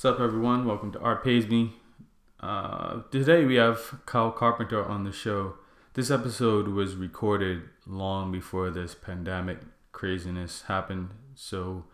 What's 0.00 0.16
up, 0.16 0.20
everyone? 0.24 0.64
Welcome 0.64 0.92
to 0.92 1.00
Art 1.00 1.22
Pays 1.22 1.46
Me. 1.46 1.74
Uh, 2.40 3.02
today 3.10 3.44
we 3.44 3.56
have 3.56 4.00
Kyle 4.06 4.30
Carpenter 4.30 4.82
on 4.82 5.04
the 5.04 5.12
show. 5.12 5.56
This 5.92 6.10
episode 6.10 6.68
was 6.68 6.96
recorded 6.96 7.64
long 7.86 8.32
before 8.32 8.70
this 8.70 8.94
pandemic 8.94 9.58
craziness 9.92 10.62
happened, 10.62 11.10
so 11.34 11.84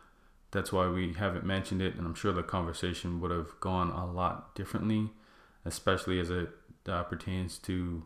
that's 0.52 0.72
why 0.72 0.86
we 0.86 1.14
haven't 1.14 1.44
mentioned 1.44 1.82
it. 1.82 1.96
And 1.96 2.06
I'm 2.06 2.14
sure 2.14 2.32
the 2.32 2.44
conversation 2.44 3.20
would 3.20 3.32
have 3.32 3.58
gone 3.58 3.90
a 3.90 4.06
lot 4.06 4.54
differently, 4.54 5.10
especially 5.64 6.20
as 6.20 6.30
it 6.30 6.50
uh, 6.88 7.02
pertains 7.02 7.58
to 7.58 8.04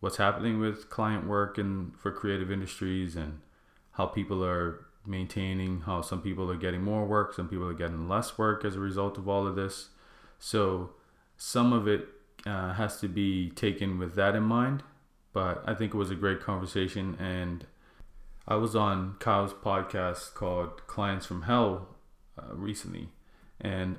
what's 0.00 0.16
happening 0.16 0.58
with 0.58 0.88
client 0.88 1.26
work 1.26 1.58
and 1.58 1.94
for 1.98 2.10
creative 2.10 2.50
industries 2.50 3.14
and 3.14 3.40
how 3.90 4.06
people 4.06 4.42
are 4.42 4.86
maintaining 5.06 5.82
how 5.82 6.00
some 6.00 6.20
people 6.20 6.50
are 6.50 6.56
getting 6.56 6.82
more 6.82 7.04
work, 7.06 7.34
some 7.34 7.48
people 7.48 7.66
are 7.66 7.74
getting 7.74 8.08
less 8.08 8.38
work 8.38 8.64
as 8.64 8.76
a 8.76 8.80
result 8.80 9.18
of 9.18 9.28
all 9.28 9.46
of 9.46 9.56
this. 9.56 9.90
So 10.38 10.90
some 11.36 11.72
of 11.72 11.86
it 11.88 12.08
uh, 12.46 12.74
has 12.74 13.00
to 13.00 13.08
be 13.08 13.50
taken 13.50 13.98
with 13.98 14.14
that 14.14 14.34
in 14.34 14.42
mind. 14.42 14.82
But 15.32 15.64
I 15.66 15.74
think 15.74 15.92
it 15.92 15.96
was 15.96 16.12
a 16.12 16.14
great 16.14 16.40
conversation, 16.40 17.16
and 17.18 17.66
I 18.46 18.54
was 18.54 18.76
on 18.76 19.16
Kyle's 19.18 19.52
podcast 19.52 20.34
called 20.34 20.86
Clients 20.86 21.26
from 21.26 21.42
Hell 21.42 21.88
uh, 22.38 22.54
recently, 22.54 23.08
and 23.60 23.96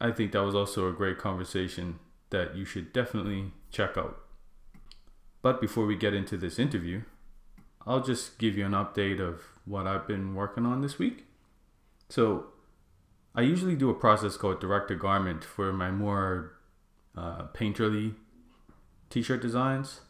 I 0.00 0.12
think 0.12 0.30
that 0.30 0.44
was 0.44 0.54
also 0.54 0.88
a 0.88 0.92
great 0.92 1.18
conversation 1.18 1.98
that 2.30 2.54
you 2.54 2.64
should 2.64 2.92
definitely 2.92 3.52
check 3.72 3.96
out. 3.96 4.16
But 5.42 5.60
before 5.60 5.86
we 5.86 5.96
get 5.96 6.14
into 6.14 6.36
this 6.36 6.58
interview, 6.58 7.02
I'll 7.84 8.02
just 8.02 8.38
give 8.38 8.56
you 8.56 8.64
an 8.64 8.72
update 8.72 9.20
of 9.20 9.42
what 9.66 9.86
I've 9.86 10.06
been 10.06 10.34
working 10.34 10.64
on 10.64 10.80
this 10.80 10.98
week. 10.98 11.26
So, 12.08 12.46
I 13.36 13.42
usually 13.42 13.76
do 13.76 13.90
a 13.90 13.94
process 13.94 14.38
called 14.38 14.60
direct 14.60 14.88
to 14.88 14.94
garment 14.94 15.44
for 15.44 15.70
my 15.70 15.90
more 15.90 16.52
uh, 17.14 17.48
painterly 17.52 18.14
t 19.10 19.22
shirt 19.22 19.42
designs. 19.42 20.00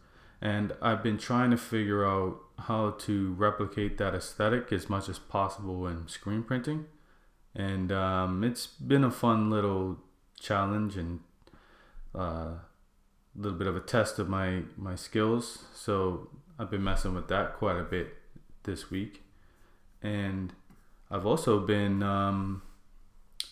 And 0.41 0.75
I've 0.81 1.03
been 1.03 1.19
trying 1.19 1.50
to 1.50 1.56
figure 1.56 2.06
out 2.06 2.39
how 2.61 2.91
to 2.91 3.33
replicate 3.33 3.98
that 3.98 4.14
aesthetic 4.14 4.72
as 4.72 4.89
much 4.89 5.08
as 5.08 5.19
possible 5.19 5.88
in 5.88 6.06
screen 6.06 6.44
printing. 6.44 6.86
And 7.55 7.91
um, 7.91 8.44
it's 8.44 8.66
been 8.66 9.03
a 9.03 9.11
fun 9.11 9.50
little 9.50 9.98
challenge 10.38 10.97
and 10.97 11.20
a 12.14 12.19
uh, 12.19 12.48
little 13.34 13.59
bit 13.59 13.66
of 13.66 13.77
a 13.77 13.81
test 13.81 14.20
of 14.20 14.28
my, 14.28 14.62
my 14.77 14.94
skills. 14.94 15.64
So 15.75 16.28
I've 16.59 16.70
been 16.70 16.84
messing 16.84 17.14
with 17.14 17.28
that 17.28 17.56
quite 17.56 17.78
a 17.78 17.83
bit 17.83 18.14
this 18.62 18.91
week 18.91 19.25
and 20.07 20.53
I've 21.11 21.27
also 21.27 21.59
been 21.59 22.03
um, 22.03 22.62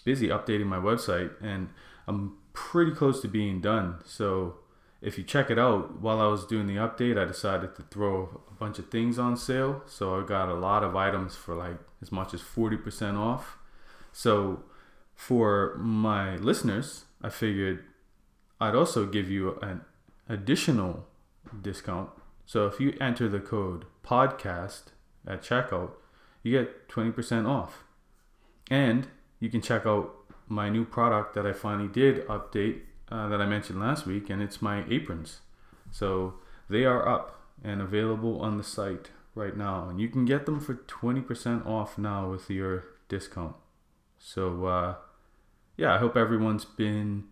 busy 0.04 0.28
updating 0.28 0.66
my 0.66 0.76
website, 0.76 1.32
and 1.42 1.68
I'm 2.06 2.36
pretty 2.52 2.92
close 2.92 3.20
to 3.22 3.28
being 3.28 3.60
done. 3.60 3.98
So 4.04 4.56
if 5.02 5.18
you 5.18 5.24
check 5.24 5.50
it 5.50 5.58
out, 5.58 6.00
while 6.00 6.20
I 6.20 6.26
was 6.28 6.46
doing 6.46 6.68
the 6.68 6.76
update, 6.76 7.20
I 7.20 7.24
decided 7.24 7.74
to 7.76 7.82
throw 7.82 8.40
a 8.50 8.54
bunch 8.54 8.78
of 8.78 8.88
things 8.88 9.18
on 9.18 9.36
sale. 9.36 9.82
So 9.86 10.20
I 10.20 10.24
got 10.24 10.48
a 10.48 10.54
lot 10.54 10.84
of 10.84 10.94
items 10.94 11.34
for 11.34 11.54
like 11.56 11.78
as 12.00 12.12
much 12.12 12.32
as 12.34 12.40
40% 12.40 13.18
off. 13.18 13.58
So 14.12 14.62
for 15.14 15.76
my 15.78 16.36
listeners, 16.36 17.04
I 17.20 17.30
figured 17.30 17.84
I'd 18.60 18.76
also 18.76 19.06
give 19.06 19.28
you 19.28 19.58
an 19.60 19.80
additional 20.28 21.06
discount. 21.62 22.10
So 22.46 22.66
if 22.66 22.78
you 22.78 22.96
enter 23.00 23.28
the 23.28 23.40
code 23.40 23.86
podcast 24.04 24.84
at 25.26 25.42
checkout, 25.42 25.92
you 26.44 26.52
get 26.52 26.88
20% 26.88 27.48
off. 27.48 27.82
And 28.70 29.08
you 29.40 29.50
can 29.50 29.60
check 29.60 29.84
out 29.84 30.14
my 30.46 30.68
new 30.68 30.84
product 30.84 31.34
that 31.34 31.46
I 31.46 31.52
finally 31.52 31.88
did 31.88 32.24
update 32.28 32.82
uh, 33.10 33.28
that 33.28 33.40
I 33.40 33.46
mentioned 33.46 33.80
last 33.80 34.06
week, 34.06 34.30
and 34.30 34.40
it's 34.40 34.62
my 34.62 34.84
aprons. 34.88 35.40
So 35.90 36.34
they 36.70 36.84
are 36.84 37.06
up 37.08 37.40
and 37.62 37.80
available 37.80 38.40
on 38.40 38.58
the 38.58 38.62
site 38.62 39.10
right 39.34 39.56
now, 39.56 39.88
and 39.88 40.00
you 40.00 40.08
can 40.08 40.24
get 40.24 40.46
them 40.46 40.60
for 40.60 40.74
20% 40.74 41.66
off 41.66 41.98
now 41.98 42.30
with 42.30 42.48
your 42.48 42.84
discount. 43.08 43.56
So, 44.18 44.66
uh, 44.66 44.94
yeah, 45.76 45.94
I 45.94 45.98
hope 45.98 46.16
everyone's 46.16 46.64
been 46.64 47.24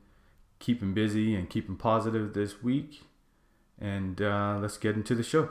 keeping 0.59 0.95
busy 0.95 1.35
and 1.35 1.49
keeping 1.49 1.77
positive 1.77 2.35
this 2.35 2.63
week. 2.63 3.03
And 3.79 4.21
uh, 4.23 4.59
let's 4.61 4.79
get 4.79 4.95
into 4.95 5.15
the 5.15 5.23
show. 5.23 5.51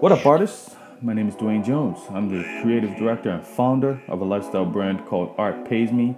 What 0.00 0.12
up, 0.12 0.26
artists? 0.26 0.76
My 1.00 1.14
name 1.14 1.26
is 1.26 1.34
Dwayne 1.36 1.64
Jones. 1.64 1.98
I'm 2.10 2.28
the 2.28 2.44
creative 2.60 2.94
director 2.96 3.30
and 3.30 3.42
founder 3.42 4.02
of 4.08 4.20
a 4.20 4.24
lifestyle 4.26 4.66
brand 4.66 5.06
called 5.06 5.34
Art 5.38 5.66
Pays 5.66 5.90
Me. 5.90 6.14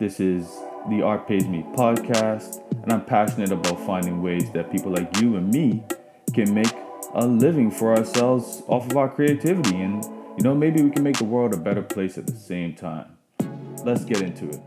This 0.00 0.18
is 0.18 0.48
the 0.90 1.00
Art 1.02 1.28
Pays 1.28 1.46
Me 1.46 1.64
podcast, 1.76 2.60
and 2.82 2.92
I'm 2.92 3.04
passionate 3.04 3.52
about 3.52 3.78
finding 3.86 4.20
ways 4.20 4.50
that 4.50 4.72
people 4.72 4.90
like 4.90 5.20
you 5.20 5.36
and 5.36 5.48
me 5.48 5.84
can 6.32 6.52
make 6.52 6.74
a 7.14 7.24
living 7.24 7.70
for 7.70 7.96
ourselves 7.96 8.64
off 8.66 8.90
of 8.90 8.96
our 8.96 9.08
creativity. 9.08 9.80
And, 9.80 10.02
you 10.36 10.42
know, 10.42 10.52
maybe 10.52 10.82
we 10.82 10.90
can 10.90 11.04
make 11.04 11.18
the 11.18 11.24
world 11.24 11.54
a 11.54 11.56
better 11.56 11.82
place 11.82 12.18
at 12.18 12.26
the 12.26 12.34
same 12.34 12.74
time. 12.74 13.16
Let's 13.84 14.04
get 14.04 14.22
into 14.22 14.48
it. 14.48 14.60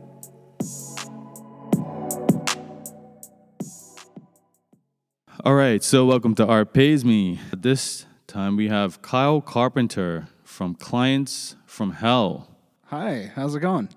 All 5.43 5.53
right, 5.53 5.83
so 5.83 6.05
welcome 6.05 6.33
to 6.35 6.45
Art 6.45 6.73
Pays 6.73 7.03
Me. 7.05 7.39
This 7.55 8.06
time 8.27 8.57
we 8.57 8.67
have 8.67 9.01
Kyle 9.01 9.39
Carpenter 9.39 10.27
from 10.43 10.75
Clients 10.75 11.55
from 11.65 11.93
Hell. 11.93 12.49
Hi, 12.87 13.31
how's 13.33 13.55
it 13.55 13.61
going? 13.61 13.87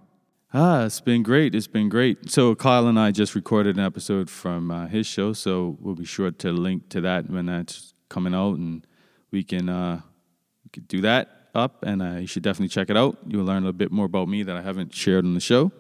Ah, 0.55 0.85
it's 0.85 1.01
been 1.01 1.25
great. 1.25 1.53
It's 1.53 1.67
been 1.67 1.89
great. 1.89 2.31
So 2.31 2.55
Kyle 2.55 2.87
and 2.87 2.99
I 2.99 3.11
just 3.11 3.35
recorded 3.35 3.77
an 3.77 3.85
episode 3.85 4.31
from 4.31 4.71
uh, 4.71 4.87
his 4.87 5.09
show, 5.09 5.33
so 5.33 5.77
we'll 5.81 5.97
be 5.97 6.05
sure 6.05 6.31
to 6.31 6.53
link 6.53 6.89
to 6.91 7.01
that 7.01 7.29
when 7.29 7.47
that's 7.47 7.93
coming 8.09 8.33
out, 8.33 8.57
and 8.57 8.87
we 9.33 9.43
can, 9.43 9.69
uh, 9.69 10.01
we 10.65 10.71
can 10.71 10.85
do 10.85 11.01
that 11.01 11.49
up. 11.53 11.83
And 11.83 12.01
uh, 12.01 12.19
you 12.19 12.29
should 12.29 12.45
definitely 12.45 12.69
check 12.69 12.89
it 12.89 12.97
out. 12.97 13.19
You'll 13.27 13.45
learn 13.45 13.65
a 13.65 13.67
little 13.67 13.73
bit 13.73 13.91
more 13.91 14.07
about 14.07 14.29
me 14.29 14.45
that 14.45 14.57
I 14.57 14.63
haven't 14.63 14.95
shared 14.95 15.25
on 15.25 15.35
the 15.35 15.41
show. 15.41 15.73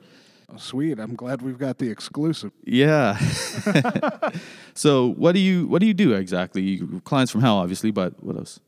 Sweet. 0.56 0.98
I'm 0.98 1.14
glad 1.14 1.42
we've 1.42 1.58
got 1.58 1.78
the 1.78 1.90
exclusive. 1.90 2.52
Yeah. 2.64 3.18
so 4.74 5.12
what 5.12 5.32
do 5.32 5.40
you 5.40 5.66
what 5.66 5.80
do 5.80 5.86
you 5.86 5.94
do 5.94 6.12
exactly? 6.12 6.62
You, 6.62 7.00
clients 7.04 7.32
from 7.32 7.40
hell, 7.40 7.56
obviously, 7.56 7.90
but 7.90 8.22
what 8.22 8.36
else? 8.36 8.60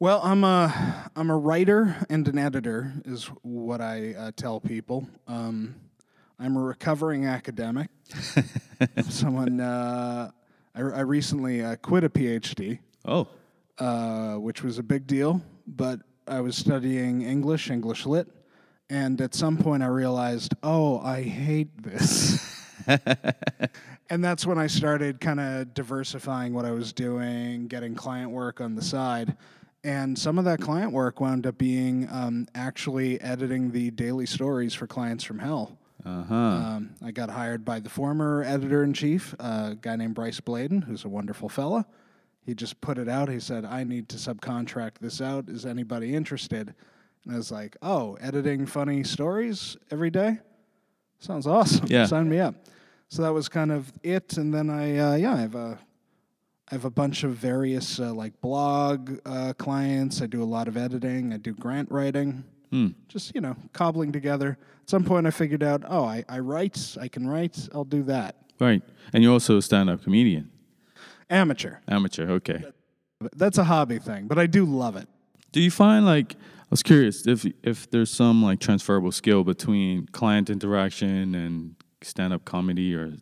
Well, 0.00 0.20
I'm 0.22 0.44
a 0.44 1.10
I'm 1.16 1.30
a 1.30 1.36
writer 1.36 1.96
and 2.08 2.26
an 2.28 2.38
editor, 2.38 2.92
is 3.04 3.26
what 3.42 3.80
I 3.80 4.14
uh, 4.14 4.30
tell 4.36 4.60
people. 4.60 5.06
Um, 5.26 5.74
I'm 6.38 6.56
a 6.56 6.62
recovering 6.62 7.26
academic. 7.26 7.88
Someone 9.08 9.60
uh, 9.60 10.30
I, 10.74 10.80
I, 10.80 11.00
recently 11.00 11.62
uh, 11.62 11.76
quit 11.76 12.04
a 12.04 12.10
PhD. 12.10 12.78
Oh, 13.04 13.28
uh, 13.78 14.34
which 14.36 14.62
was 14.62 14.78
a 14.78 14.82
big 14.82 15.06
deal. 15.06 15.42
But 15.66 16.00
I 16.26 16.40
was 16.40 16.56
studying 16.56 17.22
English, 17.22 17.70
English 17.70 18.06
lit 18.06 18.28
and 18.92 19.18
at 19.22 19.34
some 19.34 19.56
point, 19.56 19.82
I 19.82 19.86
realized, 19.86 20.54
oh, 20.62 21.00
I 21.00 21.22
hate 21.22 21.82
this. 21.82 22.62
and 24.10 24.22
that's 24.22 24.44
when 24.44 24.58
I 24.58 24.66
started 24.66 25.18
kind 25.18 25.40
of 25.40 25.72
diversifying 25.72 26.52
what 26.52 26.66
I 26.66 26.72
was 26.72 26.92
doing, 26.92 27.68
getting 27.68 27.94
client 27.94 28.32
work 28.32 28.60
on 28.60 28.74
the 28.74 28.82
side. 28.82 29.34
And 29.82 30.18
some 30.18 30.38
of 30.38 30.44
that 30.44 30.60
client 30.60 30.92
work 30.92 31.20
wound 31.20 31.46
up 31.46 31.56
being 31.56 32.06
um, 32.12 32.46
actually 32.54 33.18
editing 33.22 33.70
the 33.70 33.90
daily 33.92 34.26
stories 34.26 34.74
for 34.74 34.86
Clients 34.86 35.24
from 35.24 35.38
Hell. 35.38 35.78
Uh-huh. 36.04 36.34
Um, 36.34 36.94
I 37.02 37.12
got 37.12 37.30
hired 37.30 37.64
by 37.64 37.80
the 37.80 37.88
former 37.88 38.44
editor 38.44 38.84
in 38.84 38.92
chief, 38.92 39.34
a 39.40 39.74
guy 39.80 39.96
named 39.96 40.14
Bryce 40.14 40.40
Bladen, 40.40 40.82
who's 40.82 41.06
a 41.06 41.08
wonderful 41.08 41.48
fella. 41.48 41.86
He 42.44 42.54
just 42.54 42.78
put 42.82 42.98
it 42.98 43.08
out. 43.08 43.30
He 43.30 43.40
said, 43.40 43.64
I 43.64 43.84
need 43.84 44.10
to 44.10 44.18
subcontract 44.18 44.98
this 45.00 45.22
out. 45.22 45.48
Is 45.48 45.64
anybody 45.64 46.14
interested? 46.14 46.74
And 47.24 47.34
I 47.34 47.36
was 47.36 47.52
like, 47.52 47.76
oh, 47.82 48.16
editing 48.20 48.66
funny 48.66 49.04
stories 49.04 49.76
every 49.90 50.10
day? 50.10 50.38
Sounds 51.18 51.46
awesome. 51.46 51.86
Yeah. 51.86 52.06
Sign 52.06 52.28
me 52.28 52.40
up. 52.40 52.54
So 53.08 53.22
that 53.22 53.32
was 53.32 53.48
kind 53.48 53.70
of 53.70 53.92
it. 54.02 54.36
And 54.38 54.52
then 54.52 54.70
I, 54.70 54.98
uh, 54.98 55.14
yeah, 55.14 55.34
I 55.34 55.40
have 55.40 55.54
a, 55.54 55.78
I 56.70 56.74
have 56.74 56.84
a 56.84 56.90
bunch 56.90 57.22
of 57.22 57.32
various 57.32 58.00
uh, 58.00 58.12
like 58.12 58.40
blog 58.40 59.18
uh, 59.24 59.52
clients. 59.58 60.22
I 60.22 60.26
do 60.26 60.42
a 60.42 60.44
lot 60.44 60.66
of 60.66 60.76
editing. 60.76 61.32
I 61.32 61.36
do 61.36 61.52
grant 61.52 61.90
writing. 61.92 62.44
Hmm. 62.70 62.88
Just, 63.08 63.34
you 63.34 63.40
know, 63.40 63.54
cobbling 63.72 64.12
together. 64.12 64.58
At 64.82 64.90
some 64.90 65.04
point, 65.04 65.26
I 65.26 65.30
figured 65.30 65.62
out, 65.62 65.82
oh, 65.86 66.04
I, 66.04 66.24
I 66.28 66.38
write, 66.38 66.96
I 67.00 67.06
can 67.06 67.28
write, 67.28 67.68
I'll 67.74 67.84
do 67.84 68.02
that. 68.04 68.36
Right. 68.58 68.82
And 69.12 69.22
you're 69.22 69.32
also 69.32 69.58
a 69.58 69.62
stand 69.62 69.90
up 69.90 70.02
comedian. 70.02 70.50
Amateur. 71.28 71.76
Amateur, 71.86 72.30
okay. 72.30 72.64
That's 73.36 73.58
a 73.58 73.64
hobby 73.64 73.98
thing, 73.98 74.26
but 74.26 74.38
I 74.38 74.46
do 74.46 74.64
love 74.64 74.96
it. 74.96 75.08
Do 75.52 75.60
you 75.60 75.70
find 75.70 76.06
like 76.06 76.34
was 76.72 76.82
curious 76.82 77.26
if 77.26 77.44
if 77.62 77.88
there's 77.90 78.10
some 78.10 78.42
like 78.42 78.58
transferable 78.60 79.12
skill 79.12 79.44
between 79.44 80.06
client 80.08 80.50
interaction 80.50 81.34
and 81.34 81.76
stand 82.02 82.32
up 82.32 82.44
comedy, 82.44 82.94
or 82.94 83.14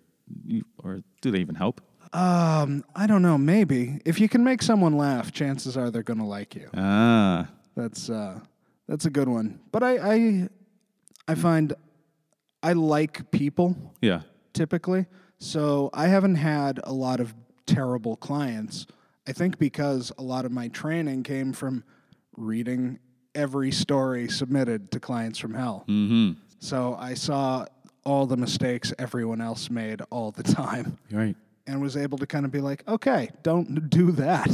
or 0.82 1.00
do 1.20 1.30
they 1.30 1.40
even 1.40 1.54
help? 1.56 1.80
Um, 2.12 2.84
I 2.96 3.06
don't 3.06 3.22
know. 3.22 3.38
Maybe 3.38 4.00
if 4.04 4.18
you 4.20 4.28
can 4.28 4.42
make 4.42 4.62
someone 4.62 4.96
laugh, 4.96 5.30
chances 5.32 5.76
are 5.76 5.90
they're 5.90 6.02
going 6.02 6.18
to 6.18 6.24
like 6.26 6.54
you. 6.56 6.68
Ah, 6.74 7.48
that's 7.76 8.08
uh, 8.10 8.40
That's 8.88 9.04
a 9.06 9.10
good 9.10 9.28
one. 9.28 9.60
But 9.70 9.82
I, 9.84 9.98
I, 10.14 10.48
I 11.28 11.34
find 11.36 11.72
I 12.62 12.72
like 12.72 13.30
people 13.30 13.76
Yeah. 14.00 14.22
typically, 14.52 15.06
so 15.38 15.90
I 15.94 16.08
haven't 16.08 16.34
had 16.36 16.80
a 16.84 16.92
lot 16.92 17.20
of 17.20 17.34
terrible 17.66 18.16
clients. 18.16 18.86
I 19.28 19.32
think 19.32 19.58
because 19.58 20.10
a 20.18 20.22
lot 20.22 20.44
of 20.44 20.50
my 20.52 20.68
training 20.68 21.22
came 21.22 21.52
from 21.52 21.84
reading 22.36 22.98
every 23.40 23.70
story 23.72 24.28
submitted 24.28 24.90
to 24.92 25.00
clients 25.00 25.38
from 25.38 25.54
hell. 25.54 25.84
Mm-hmm. 25.88 26.32
So 26.58 26.96
I 27.00 27.14
saw 27.14 27.64
all 28.04 28.26
the 28.26 28.36
mistakes 28.36 28.92
everyone 28.98 29.40
else 29.40 29.70
made 29.70 30.00
all 30.10 30.30
the 30.30 30.42
time 30.42 30.98
Right. 31.10 31.36
and 31.66 31.80
was 31.80 31.96
able 31.96 32.18
to 32.18 32.26
kind 32.26 32.44
of 32.44 32.50
be 32.52 32.60
like, 32.60 32.86
okay, 32.86 33.30
don't 33.42 33.88
do 33.90 34.12
that. 34.12 34.50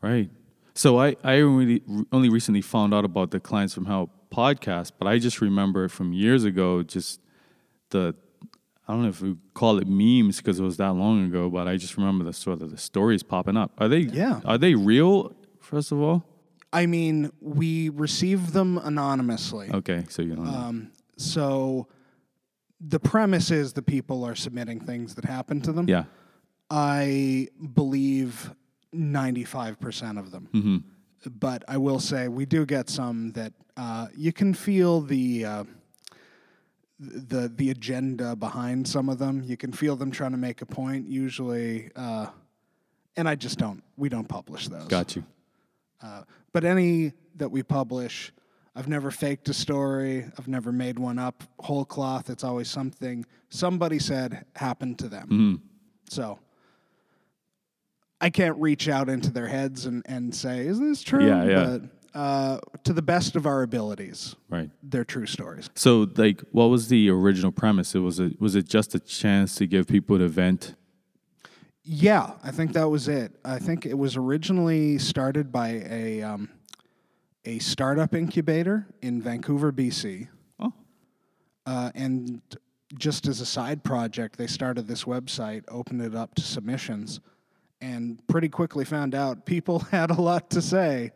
Right. 0.00 0.30
So 0.74 0.98
I, 1.00 1.16
I 1.24 1.40
only, 1.40 1.82
only 2.12 2.28
recently 2.30 2.62
found 2.62 2.94
out 2.94 3.04
about 3.04 3.30
the 3.30 3.40
Clients 3.40 3.74
from 3.74 3.84
Hell 3.86 4.10
podcast, 4.32 4.92
but 4.98 5.06
I 5.08 5.18
just 5.18 5.40
remember 5.40 5.88
from 5.88 6.12
years 6.12 6.44
ago, 6.44 6.82
just 6.82 7.20
the, 7.90 8.14
I 8.86 8.92
don't 8.92 9.02
know 9.02 9.08
if 9.08 9.20
we 9.20 9.36
call 9.54 9.78
it 9.78 9.88
memes 9.88 10.36
because 10.38 10.60
it 10.60 10.62
was 10.62 10.76
that 10.78 10.92
long 10.94 11.24
ago, 11.26 11.50
but 11.50 11.66
I 11.68 11.76
just 11.76 11.96
remember 11.96 12.24
the 12.24 12.32
sort 12.32 12.62
of 12.62 12.70
the 12.70 12.78
stories 12.78 13.22
popping 13.22 13.56
up. 13.56 13.72
Are 13.78 13.88
they, 13.88 13.98
Yeah. 14.00 14.40
are 14.44 14.56
they 14.56 14.74
real, 14.74 15.34
first 15.60 15.90
of 15.92 16.00
all? 16.00 16.24
I 16.72 16.86
mean, 16.86 17.32
we 17.40 17.88
receive 17.88 18.52
them 18.52 18.78
anonymously. 18.78 19.70
Okay. 19.72 20.04
So 20.08 20.22
you 20.22 20.34
don't 20.34 20.44
know. 20.44 20.50
Um, 20.50 20.92
so 21.16 21.88
the 22.80 23.00
premise 23.00 23.50
is 23.50 23.72
the 23.72 23.82
people 23.82 24.24
are 24.24 24.34
submitting 24.34 24.80
things 24.80 25.14
that 25.16 25.24
happen 25.24 25.60
to 25.62 25.72
them. 25.72 25.88
yeah. 25.88 26.04
I 26.70 27.48
believe 27.72 28.52
95% 28.94 30.18
of 30.18 30.30
them. 30.30 30.48
Mm-hmm. 30.52 30.76
But 31.30 31.64
I 31.66 31.78
will 31.78 31.98
say 31.98 32.28
we 32.28 32.44
do 32.44 32.66
get 32.66 32.90
some 32.90 33.32
that 33.32 33.54
uh, 33.76 34.08
you 34.16 34.32
can 34.32 34.54
feel 34.54 35.00
the. 35.00 35.44
Uh, 35.44 35.64
the 37.00 37.48
the 37.54 37.70
agenda 37.70 38.34
behind 38.34 38.88
some 38.88 39.08
of 39.08 39.20
them 39.20 39.40
you 39.44 39.56
can 39.56 39.70
feel 39.70 39.94
them 39.94 40.10
trying 40.10 40.32
to 40.32 40.36
make 40.36 40.62
a 40.62 40.66
point 40.66 41.06
usually 41.06 41.92
uh, 41.94 42.26
and 43.16 43.28
i 43.28 43.36
just 43.36 43.56
don't 43.56 43.84
we 43.96 44.08
don't 44.08 44.28
publish 44.28 44.66
those 44.66 44.88
Got 44.88 45.14
you. 45.14 45.24
Uh, 46.02 46.22
but 46.52 46.64
any 46.64 47.12
that 47.36 47.50
we 47.50 47.62
publish, 47.62 48.32
I've 48.74 48.88
never 48.88 49.10
faked 49.10 49.48
a 49.48 49.54
story. 49.54 50.24
I've 50.38 50.48
never 50.48 50.72
made 50.72 50.98
one 50.98 51.18
up 51.18 51.42
whole 51.60 51.84
cloth. 51.84 52.30
It's 52.30 52.44
always 52.44 52.68
something 52.70 53.24
somebody 53.48 53.98
said 53.98 54.44
happened 54.56 54.98
to 55.00 55.08
them. 55.08 55.24
Mm-hmm. 55.26 55.54
So 56.08 56.38
I 58.20 58.30
can't 58.30 58.56
reach 58.58 58.88
out 58.88 59.08
into 59.08 59.30
their 59.30 59.46
heads 59.46 59.86
and, 59.86 60.02
and 60.06 60.34
say, 60.34 60.66
is 60.66 60.80
this 60.80 61.02
true? 61.02 61.26
Yeah, 61.26 61.44
yeah. 61.44 61.78
But 62.12 62.18
uh, 62.18 62.58
to 62.84 62.92
the 62.92 63.02
best 63.02 63.36
of 63.36 63.46
our 63.46 63.62
abilities, 63.62 64.34
Right. 64.48 64.70
they're 64.82 65.04
true 65.04 65.26
stories. 65.26 65.70
So, 65.74 66.08
like, 66.16 66.40
what 66.50 66.66
was 66.66 66.88
the 66.88 67.10
original 67.10 67.52
premise? 67.52 67.94
It 67.94 68.00
was 68.00 68.18
a, 68.18 68.30
was 68.40 68.56
it 68.56 68.66
just 68.68 68.94
a 68.94 68.98
chance 69.00 69.54
to 69.56 69.66
give 69.66 69.86
people 69.86 70.18
to 70.18 70.26
vent? 70.28 70.74
Yeah, 71.90 72.32
I 72.42 72.50
think 72.50 72.74
that 72.74 72.90
was 72.90 73.08
it. 73.08 73.32
I 73.46 73.58
think 73.58 73.86
it 73.86 73.96
was 73.96 74.14
originally 74.14 74.98
started 74.98 75.50
by 75.50 75.82
a 75.88 76.20
um, 76.20 76.50
a 77.46 77.58
startup 77.60 78.14
incubator 78.14 78.86
in 79.00 79.22
Vancouver, 79.22 79.72
BC. 79.72 80.28
Oh, 80.60 80.74
Uh, 81.64 81.90
and 81.94 82.42
just 82.98 83.26
as 83.26 83.40
a 83.40 83.46
side 83.46 83.82
project, 83.84 84.36
they 84.36 84.46
started 84.46 84.86
this 84.86 85.04
website, 85.04 85.64
opened 85.68 86.02
it 86.02 86.14
up 86.14 86.34
to 86.34 86.42
submissions, 86.42 87.20
and 87.80 88.20
pretty 88.26 88.50
quickly 88.50 88.84
found 88.84 89.14
out 89.14 89.46
people 89.46 89.78
had 89.90 90.10
a 90.10 90.20
lot 90.20 90.50
to 90.50 90.60
say 90.60 91.12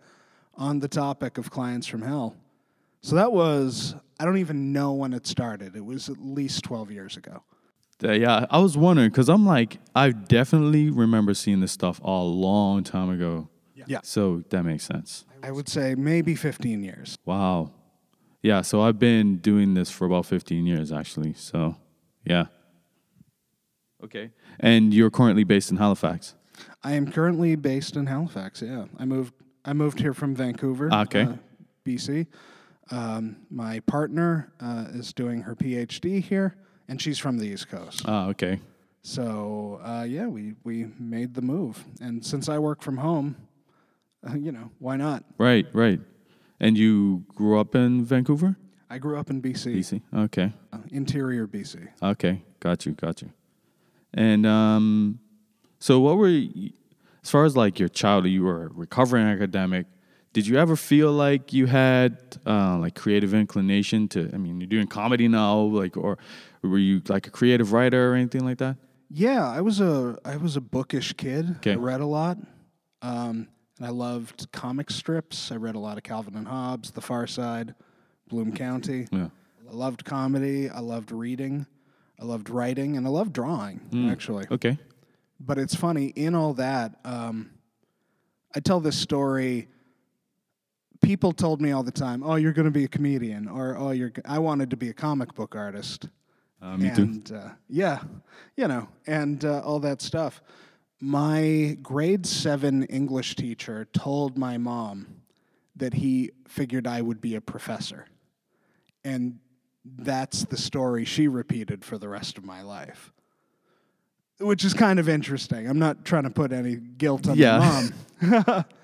on 0.55 0.79
the 0.79 0.89
topic 0.89 1.37
of 1.37 1.51
clients 1.51 1.87
from 1.87 2.01
hell. 2.01 2.35
So 3.03 3.17
that 3.17 3.31
was, 3.31 3.95
I 4.19 4.25
don't 4.25 4.39
even 4.39 4.73
know 4.73 4.93
when 4.93 5.13
it 5.13 5.27
started. 5.27 5.77
It 5.77 5.85
was 5.85 6.09
at 6.09 6.17
least 6.17 6.65
12 6.65 6.91
years 6.91 7.19
ago. 7.19 7.43
Uh, 8.03 8.13
yeah. 8.13 8.47
I 8.51 8.59
was 8.59 8.77
wondering 8.77 9.11
because 9.11 9.29
I'm 9.29 9.47
like, 9.47 9.79
I 9.95 10.11
definitely 10.11 10.91
remember 10.91 11.35
seeing 11.35 11.61
this 11.61 11.73
stuff 11.73 12.01
a 12.03 12.11
long 12.23 12.83
time 12.85 13.11
ago. 13.11 13.49
Yeah. 13.87 14.01
So 14.05 14.45
that 14.51 14.63
makes 14.65 14.85
sense. 14.85 15.25
I 15.43 15.51
would 15.51 15.69
say 15.69 15.95
maybe 15.97 16.35
15 16.37 16.85
years. 16.85 17.19
Wow. 17.25 17.73
Yeah. 18.43 18.63
So 18.63 18.81
I've 18.81 18.99
been 18.99 19.39
doing 19.39 19.75
this 19.75 19.91
for 19.91 20.05
about 20.07 20.27
15 20.27 20.67
years, 20.67 20.93
actually. 20.93 21.35
So, 21.35 21.77
yeah. 22.25 22.45
Okay. 24.05 24.31
And 24.61 24.93
you're 24.93 25.11
currently 25.11 25.45
based 25.45 25.71
in 25.71 25.77
Halifax. 25.77 26.35
I 26.83 26.93
am 26.93 27.11
currently 27.11 27.57
based 27.57 27.97
in 27.97 28.07
Halifax. 28.07 28.63
Yeah, 28.63 28.87
I 28.99 29.05
moved. 29.05 29.35
I 29.65 29.73
moved 29.73 30.01
here 30.01 30.13
from 30.13 30.35
Vancouver, 30.35 30.93
Okay. 30.93 31.23
uh, 31.23 31.35
BC. 31.85 32.27
Um, 32.91 33.37
my 33.49 33.79
partner 33.81 34.53
uh, 34.61 34.87
is 34.93 35.13
doing 35.13 35.43
her 35.43 35.55
PhD 35.55 36.21
here, 36.21 36.57
and 36.93 37.01
she's 37.01 37.19
from 37.19 37.39
the 37.39 37.47
East 37.47 37.71
Coast. 37.71 38.03
Ah, 38.05 38.29
okay. 38.29 38.61
So 39.01 39.81
uh, 39.83 40.05
yeah, 40.07 40.27
we 40.27 40.55
we 40.63 40.87
made 40.99 41.35
the 41.35 41.41
move, 41.41 41.83
and 42.03 42.25
since 42.25 42.51
I 42.51 42.59
work 42.59 42.83
from 42.83 42.99
home, 42.99 43.35
uh, 44.29 44.35
you 44.47 44.53
know, 44.53 44.71
why 44.79 44.97
not? 44.97 45.25
Right, 45.39 45.67
right. 45.73 45.99
And 46.61 46.77
you 46.79 47.25
grew 47.35 47.59
up 47.59 47.75
in 47.75 48.05
Vancouver? 48.05 48.57
I 48.91 48.99
grew 48.99 49.17
up 49.19 49.31
in 49.31 49.41
BC, 49.41 49.77
BC. 49.79 50.03
Okay. 50.27 50.53
uh, 50.73 50.79
interior 50.91 51.49
BC. 51.49 51.89
Okay, 52.03 52.43
got 52.61 52.85
you, 52.85 52.93
got 52.93 53.23
you. 53.23 53.31
And 54.13 54.45
um, 54.47 55.19
so, 55.81 55.99
what 55.99 56.19
were 56.19 56.29
you, 56.29 56.73
as 57.25 57.31
far 57.31 57.47
as 57.47 57.57
like 57.57 57.79
your 57.79 57.89
childhood? 57.89 58.33
You 58.33 58.43
were 58.43 58.67
a 58.67 58.69
recovering 58.69 59.27
academic. 59.27 59.87
Did 60.33 60.47
you 60.47 60.57
ever 60.57 60.77
feel 60.77 61.13
like 61.13 61.53
you 61.53 61.67
had 61.67 62.17
uh, 62.47 62.79
like 62.79 62.95
creative 62.95 63.35
inclination 63.35 64.09
to? 64.09 64.31
I 64.33 64.39
mean, 64.39 64.61
you're 64.61 64.67
doing 64.69 64.87
comedy 64.87 65.29
now, 65.29 65.59
like, 65.61 65.97
or 65.97 66.17
were 66.63 66.79
you 66.79 67.03
like 67.09 67.27
a 67.27 67.31
creative 67.31 67.73
writer 67.73 68.13
or 68.13 68.15
anything 68.15 68.45
like 68.45 68.59
that? 68.59 68.77
Yeah, 69.11 69.47
I 69.47 69.61
was 69.61 69.81
a 69.81 70.19
I 70.25 70.37
was 70.39 70.57
a 70.57 70.61
bookish 70.63 71.13
kid. 71.15 71.57
Okay. 71.59 71.73
I 71.73 71.77
read 71.77 72.01
a 72.01 72.07
lot, 72.07 72.39
um, 73.03 73.49
and 73.77 73.87
I 73.87 73.91
loved 73.91 74.51
comic 74.53 74.91
strips. 74.91 75.53
I 75.53 75.57
read 75.57 75.75
a 75.75 75.79
lot 75.79 75.99
of 75.99 76.03
Calvin 76.03 76.35
and 76.35 76.49
Hobbes, 76.49 76.93
The 76.93 77.03
Far 77.03 77.27
Side, 77.27 77.75
Bloom 78.29 78.53
County. 78.53 79.09
Yeah. 79.13 79.29
I 79.71 79.75
loved 79.75 80.05
comedy. 80.07 80.71
I 80.71 80.81
loved 80.81 81.13
reading. 81.13 81.67
I 82.19 82.25
loved 82.25 82.49
writing, 82.49 82.97
and 82.97 83.07
I 83.07 83.11
loved 83.11 83.35
drawing. 83.35 84.09
Actually, 84.11 84.47
Okay. 84.51 84.79
but 85.41 85.59
it's 85.59 85.75
funny 85.75 86.07
in 86.07 86.35
all 86.35 86.55
that. 86.55 86.99
Um, 87.05 87.51
I 88.55 88.61
tell 88.61 88.81
this 88.81 88.97
story. 88.97 89.69
People 91.03 91.33
told 91.33 91.61
me 91.61 91.73
all 91.73 91.83
the 91.83 91.91
time, 91.93 92.23
"Oh, 92.23 92.37
you're 92.37 92.53
going 92.53 92.65
to 92.67 92.71
be 92.71 92.85
a 92.85 92.89
comedian," 92.89 93.49
or 93.49 93.77
"Oh, 93.77 93.91
you're." 93.91 94.13
I 94.25 94.39
wanted 94.39 94.71
to 94.71 94.77
be 94.77 94.89
a 94.89 94.93
comic 94.95 95.35
book 95.35 95.55
artist 95.57 96.09
Uh, 96.63 96.77
me 96.77 96.91
too. 96.95 97.03
and 97.03 97.33
uh, 97.33 97.49
yeah, 97.69 98.03
you 98.57 98.69
know, 98.69 98.89
and 99.07 99.45
uh, 99.45 99.61
all 99.65 99.81
that 99.81 100.01
stuff. 100.01 100.41
My 101.01 101.77
grade 101.83 102.25
seven 102.25 102.85
English 102.85 103.35
teacher 103.35 103.85
told 103.93 104.39
my 104.39 104.57
mom 104.59 105.07
that 105.75 105.95
he 105.95 106.31
figured 106.47 106.87
I 106.87 107.03
would 107.03 107.21
be 107.21 107.35
a 107.35 107.41
professor, 107.41 108.07
and 109.05 109.41
that's 109.85 110.45
the 110.45 110.57
story 110.57 111.05
she 111.05 111.27
repeated 111.27 111.85
for 111.85 111.99
the 111.99 112.09
rest 112.09 112.39
of 112.39 112.45
my 112.45 112.63
life. 112.63 113.13
Which 114.39 114.65
is 114.65 114.73
kind 114.75 115.01
of 115.01 115.09
interesting. 115.09 115.69
I'm 115.69 115.79
not 115.81 116.05
trying 116.05 116.23
to 116.25 116.31
put 116.31 116.53
any 116.53 116.77
guilt 116.77 117.29
on 117.29 117.37
Yeah. 117.37 117.59
my 117.59 117.67
mom. 118.31 118.65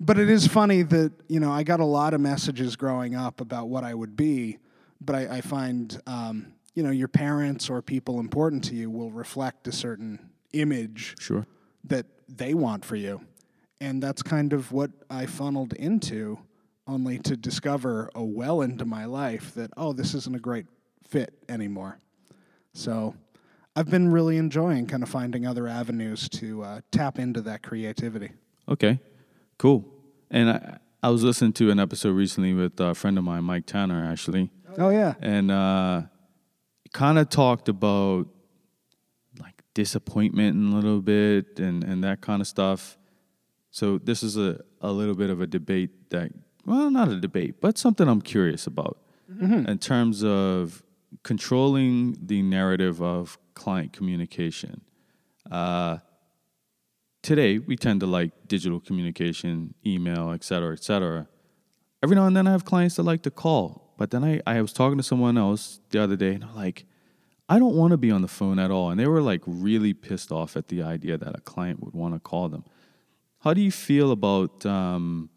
but 0.00 0.18
it 0.18 0.28
is 0.28 0.46
funny 0.46 0.82
that, 0.82 1.12
you 1.28 1.40
know, 1.40 1.52
I 1.52 1.62
got 1.62 1.80
a 1.80 1.84
lot 1.84 2.14
of 2.14 2.20
messages 2.20 2.76
growing 2.76 3.14
up 3.14 3.40
about 3.40 3.68
what 3.68 3.84
I 3.84 3.94
would 3.94 4.16
be, 4.16 4.58
but 5.00 5.14
I, 5.16 5.36
I 5.36 5.40
find, 5.40 6.00
um, 6.06 6.52
you 6.74 6.82
know, 6.82 6.90
your 6.90 7.08
parents 7.08 7.70
or 7.70 7.82
people 7.82 8.20
important 8.20 8.64
to 8.64 8.74
you 8.74 8.90
will 8.90 9.10
reflect 9.10 9.68
a 9.68 9.72
certain 9.72 10.30
image 10.52 11.14
Sure. 11.18 11.46
that 11.84 12.06
they 12.28 12.54
want 12.54 12.84
for 12.84 12.96
you. 12.96 13.20
And 13.80 14.02
that's 14.02 14.22
kind 14.22 14.52
of 14.52 14.72
what 14.72 14.90
I 15.10 15.26
funneled 15.26 15.72
into, 15.74 16.38
only 16.86 17.18
to 17.20 17.36
discover 17.36 18.10
oh, 18.14 18.24
well 18.24 18.62
into 18.62 18.84
my 18.84 19.04
life 19.04 19.54
that, 19.54 19.70
oh, 19.76 19.92
this 19.92 20.14
isn't 20.14 20.34
a 20.34 20.38
great 20.38 20.66
fit 21.06 21.34
anymore. 21.48 21.98
So 22.72 23.14
I've 23.76 23.90
been 23.90 24.10
really 24.10 24.36
enjoying 24.36 24.86
kind 24.86 25.02
of 25.02 25.08
finding 25.08 25.46
other 25.46 25.66
avenues 25.66 26.28
to 26.30 26.62
uh, 26.62 26.80
tap 26.90 27.18
into 27.18 27.40
that 27.42 27.62
creativity. 27.62 28.30
Okay, 28.68 28.98
cool. 29.58 29.84
And 30.30 30.50
I, 30.50 30.78
I 31.02 31.08
was 31.10 31.22
listening 31.22 31.52
to 31.54 31.70
an 31.70 31.78
episode 31.78 32.12
recently 32.12 32.54
with 32.54 32.78
a 32.80 32.94
friend 32.94 33.18
of 33.18 33.24
mine, 33.24 33.44
Mike 33.44 33.66
Tanner, 33.66 34.04
actually, 34.10 34.50
Oh, 34.78 34.88
yeah. 34.90 35.14
and 35.20 35.50
uh, 35.50 36.02
kind 36.92 37.18
of 37.18 37.28
talked 37.28 37.68
about 37.68 38.26
like 39.38 39.62
disappointment 39.74 40.56
in 40.56 40.72
a 40.72 40.76
little 40.76 41.00
bit 41.02 41.58
and, 41.58 41.84
and 41.84 42.02
that 42.04 42.20
kind 42.20 42.40
of 42.40 42.48
stuff. 42.48 42.96
So 43.70 43.98
this 43.98 44.22
is 44.22 44.36
a, 44.36 44.60
a 44.80 44.90
little 44.92 45.14
bit 45.14 45.30
of 45.30 45.40
a 45.40 45.46
debate 45.46 46.10
that, 46.10 46.32
well, 46.64 46.90
not 46.90 47.08
a 47.08 47.20
debate, 47.20 47.60
but 47.60 47.76
something 47.78 48.08
I'm 48.08 48.22
curious 48.22 48.66
about 48.66 48.98
in 49.40 49.78
terms 49.78 50.22
of 50.24 50.82
controlling 51.22 52.16
the 52.24 52.40
narrative 52.42 53.02
of 53.02 53.36
client 53.54 53.92
communication. 53.92 54.80
Uh, 55.50 55.98
today, 57.24 57.58
we 57.58 57.74
tend 57.74 58.00
to 58.00 58.06
like 58.06 58.30
digital 58.46 58.78
communication, 58.78 59.74
email, 59.84 60.30
et 60.30 60.44
cetera, 60.44 60.72
et 60.74 60.84
cetera. 60.84 61.26
every 62.02 62.14
now 62.14 62.26
and 62.26 62.36
then 62.36 62.46
I 62.46 62.52
have 62.52 62.64
clients 62.64 62.96
that 62.96 63.02
like 63.02 63.22
to 63.22 63.30
call, 63.30 63.94
but 63.96 64.10
then 64.10 64.22
I, 64.22 64.40
I 64.46 64.60
was 64.60 64.72
talking 64.72 64.98
to 64.98 65.02
someone 65.02 65.38
else 65.38 65.80
the 65.90 66.02
other 66.02 66.16
day 66.16 66.34
and 66.34 66.44
I'm 66.44 66.54
like, 66.54 66.84
I 67.48 67.58
don't 67.58 67.74
want 67.74 67.90
to 67.92 67.96
be 67.96 68.10
on 68.10 68.22
the 68.22 68.28
phone 68.28 68.58
at 68.58 68.70
all. 68.70 68.90
And 68.90 69.00
they 69.00 69.06
were 69.06 69.22
like 69.22 69.42
really 69.46 69.94
pissed 69.94 70.30
off 70.30 70.56
at 70.56 70.68
the 70.68 70.82
idea 70.82 71.16
that 71.18 71.36
a 71.36 71.40
client 71.40 71.82
would 71.82 71.94
want 71.94 72.14
to 72.14 72.20
call 72.20 72.48
them. 72.48 72.64
How 73.40 73.54
do 73.54 73.60
you 73.60 73.70
feel 73.70 74.12
about 74.12 74.64
um, 74.66 75.30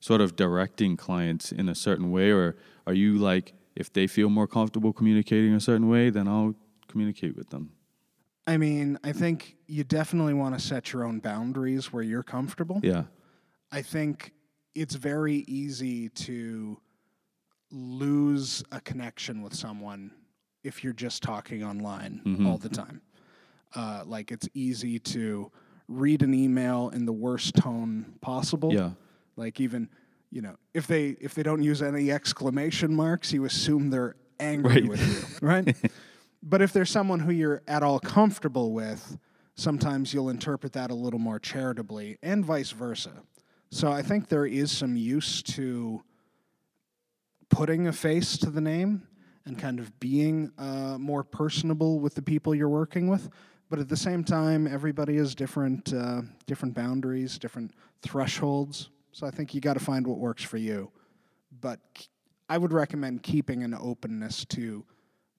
sort 0.00 0.20
of 0.20 0.36
directing 0.36 0.96
clients 0.96 1.52
in 1.52 1.68
a 1.68 1.74
certain 1.74 2.10
way? 2.10 2.30
Or 2.30 2.56
are 2.86 2.94
you 2.94 3.18
like, 3.18 3.52
if 3.74 3.92
they 3.92 4.06
feel 4.06 4.28
more 4.28 4.46
comfortable 4.46 4.92
communicating 4.92 5.54
a 5.54 5.60
certain 5.60 5.88
way, 5.88 6.10
then 6.10 6.28
I'll 6.28 6.54
communicate 6.88 7.36
with 7.36 7.50
them? 7.50 7.70
I 8.46 8.56
mean, 8.56 8.98
I 9.04 9.12
think 9.12 9.56
you 9.66 9.84
definitely 9.84 10.34
want 10.34 10.58
to 10.58 10.60
set 10.64 10.92
your 10.92 11.04
own 11.04 11.20
boundaries 11.20 11.92
where 11.92 12.02
you're 12.02 12.22
comfortable. 12.24 12.80
Yeah. 12.82 13.04
I 13.70 13.82
think 13.82 14.32
it's 14.74 14.94
very 14.96 15.44
easy 15.46 16.08
to 16.10 16.78
lose 17.70 18.62
a 18.72 18.80
connection 18.80 19.42
with 19.42 19.54
someone 19.54 20.10
if 20.62 20.84
you're 20.84 20.92
just 20.92 21.22
talking 21.22 21.64
online 21.64 22.20
Mhm. 22.24 22.46
all 22.46 22.58
the 22.58 22.68
time. 22.68 23.00
Uh, 23.74 24.02
like 24.06 24.30
it's 24.30 24.48
easy 24.54 24.98
to 24.98 25.50
read 25.88 26.22
an 26.22 26.34
email 26.34 26.90
in 26.90 27.06
the 27.06 27.12
worst 27.12 27.54
tone 27.56 28.14
possible. 28.20 28.72
Yeah. 28.72 28.92
Like 29.36 29.60
even 29.60 29.88
you 30.30 30.42
know 30.42 30.56
if 30.74 30.86
they 30.86 31.10
if 31.20 31.34
they 31.34 31.42
don't 31.42 31.62
use 31.62 31.82
any 31.82 32.10
exclamation 32.10 32.94
marks, 32.94 33.32
you 33.32 33.44
assume 33.44 33.90
they're 33.90 34.16
angry 34.38 34.82
Right. 34.82 34.88
with 34.88 35.40
you, 35.40 35.46
right? 35.46 35.76
but 36.42 36.60
if 36.60 36.72
there's 36.72 36.90
someone 36.90 37.20
who 37.20 37.32
you're 37.32 37.62
at 37.68 37.82
all 37.82 38.00
comfortable 38.00 38.72
with, 38.72 39.16
sometimes 39.54 40.12
you'll 40.12 40.30
interpret 40.30 40.72
that 40.72 40.90
a 40.90 40.94
little 40.94 41.18
more 41.18 41.38
charitably, 41.38 42.18
and 42.22 42.44
vice 42.44 42.70
versa. 42.70 43.22
So 43.70 43.90
I 43.90 44.02
think 44.02 44.28
there 44.28 44.46
is 44.46 44.70
some 44.70 44.96
use 44.96 45.42
to 45.42 46.02
putting 47.48 47.86
a 47.86 47.92
face 47.92 48.36
to 48.38 48.50
the 48.50 48.60
name 48.60 49.06
and 49.46 49.58
kind 49.58 49.78
of 49.78 49.98
being 50.00 50.52
uh, 50.58 50.96
more 50.98 51.22
personable 51.22 52.00
with 52.00 52.14
the 52.14 52.22
people 52.22 52.54
you're 52.54 52.68
working 52.68 53.08
with. 53.08 53.28
But 53.70 53.78
at 53.78 53.88
the 53.88 53.96
same 53.96 54.24
time, 54.24 54.66
everybody 54.66 55.16
has 55.16 55.34
different 55.34 55.92
uh, 55.94 56.22
different 56.46 56.74
boundaries, 56.74 57.38
different 57.38 57.72
thresholds. 58.02 58.90
So 59.12 59.26
I 59.26 59.30
think 59.30 59.54
you 59.54 59.60
got 59.60 59.74
to 59.74 59.80
find 59.80 60.06
what 60.06 60.18
works 60.18 60.42
for 60.42 60.58
you. 60.58 60.90
But 61.60 61.80
I 62.48 62.58
would 62.58 62.72
recommend 62.72 63.22
keeping 63.22 63.62
an 63.62 63.74
openness 63.74 64.44
to 64.46 64.84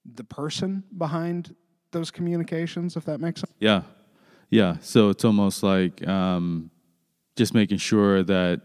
the 0.06 0.24
person 0.24 0.84
behind 0.98 1.56
those 1.92 2.12
communications, 2.12 2.96
if 2.96 3.06
that 3.06 3.20
makes 3.20 3.42
sense. 3.42 3.54
Yeah, 3.60 3.84
yeah. 4.50 4.78
So 4.82 5.10
it's 5.10 5.26
almost 5.26 5.64
like 5.64 6.06
um, 6.08 6.72
just 7.36 7.54
making 7.54 7.78
sure 7.78 8.24
that. 8.24 8.62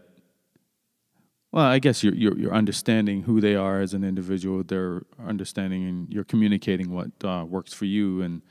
Well, 1.51 1.65
I 1.65 1.79
guess 1.79 2.03
you're, 2.03 2.13
you're 2.13 2.37
you're 2.37 2.53
understanding 2.53 3.23
who 3.23 3.41
they 3.41 3.55
are 3.55 3.81
as 3.81 3.95
an 3.95 4.03
individual. 4.03 4.63
They're 4.63 5.01
understanding 5.25 5.87
and 5.87 6.07
you're 6.13 6.23
communicating 6.23 6.91
what 6.91 7.09
uh, 7.23 7.43
works 7.47 7.73
for 7.73 7.85
you, 7.85 8.21
and 8.21 8.43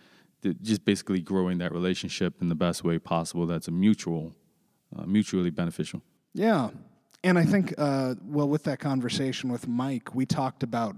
just 0.62 0.84
basically 0.84 1.20
growing 1.20 1.58
that 1.58 1.72
relationship 1.72 2.40
in 2.40 2.48
the 2.48 2.54
best 2.54 2.82
way 2.82 2.98
possible. 2.98 3.46
That's 3.46 3.68
a 3.68 3.70
mutual, 3.70 4.34
uh, 4.96 5.04
mutually 5.06 5.50
beneficial. 5.50 6.02
Yeah. 6.34 6.70
And 7.24 7.38
I 7.38 7.44
think, 7.44 7.74
uh, 7.78 8.14
well, 8.24 8.48
with 8.48 8.62
that 8.64 8.78
conversation 8.78 9.50
with 9.50 9.66
Mike, 9.66 10.14
we 10.14 10.24
talked 10.24 10.62
about 10.62 10.94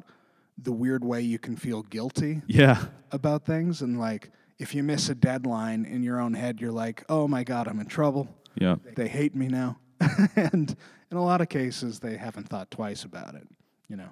the 0.62 0.73
weird 0.73 1.05
way 1.05 1.21
you 1.23 1.38
can 1.38 1.57
feel 1.57 1.83
guilty 1.83 2.43
Yeah, 2.47 2.85
about 3.12 3.45
things. 3.47 3.83
And 3.83 3.99
like, 3.99 4.31
if 4.59 4.75
you 4.75 4.83
miss 4.83 5.09
a 5.09 5.14
deadline 5.14 5.85
in 5.85 6.02
your 6.02 6.21
own 6.21 6.35
head, 6.35 6.61
you're 6.61 6.73
like, 6.73 7.05
oh 7.09 7.26
my 7.29 7.45
God, 7.45 7.67
I'm 7.69 7.81
in 7.81 7.87
trouble. 7.87 8.29
yeah, 8.55 8.76
They 8.97 9.09
hate 9.09 9.35
me 9.35 9.49
now. 9.49 9.79
and 10.37 10.75
in 11.11 11.17
a 11.17 11.23
lot 11.25 11.40
of 11.40 11.49
cases, 11.49 11.99
they 12.00 12.17
haven't 12.17 12.49
thought 12.49 12.71
twice 12.71 13.05
about 13.05 13.35
it, 13.35 13.47
you 13.88 13.97
know. 13.97 14.11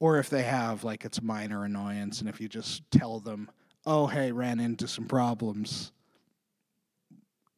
Or 0.00 0.18
if 0.18 0.28
they 0.30 0.42
have, 0.42 0.84
like, 0.84 1.04
it's 1.04 1.22
minor 1.22 1.64
annoyance. 1.64 2.20
And 2.20 2.28
if 2.28 2.40
you 2.40 2.48
just 2.48 2.82
tell 2.90 3.20
them, 3.20 3.50
oh, 3.86 4.06
hey, 4.06 4.32
ran 4.32 4.58
into 4.60 4.88
some 4.88 5.06
problems, 5.06 5.92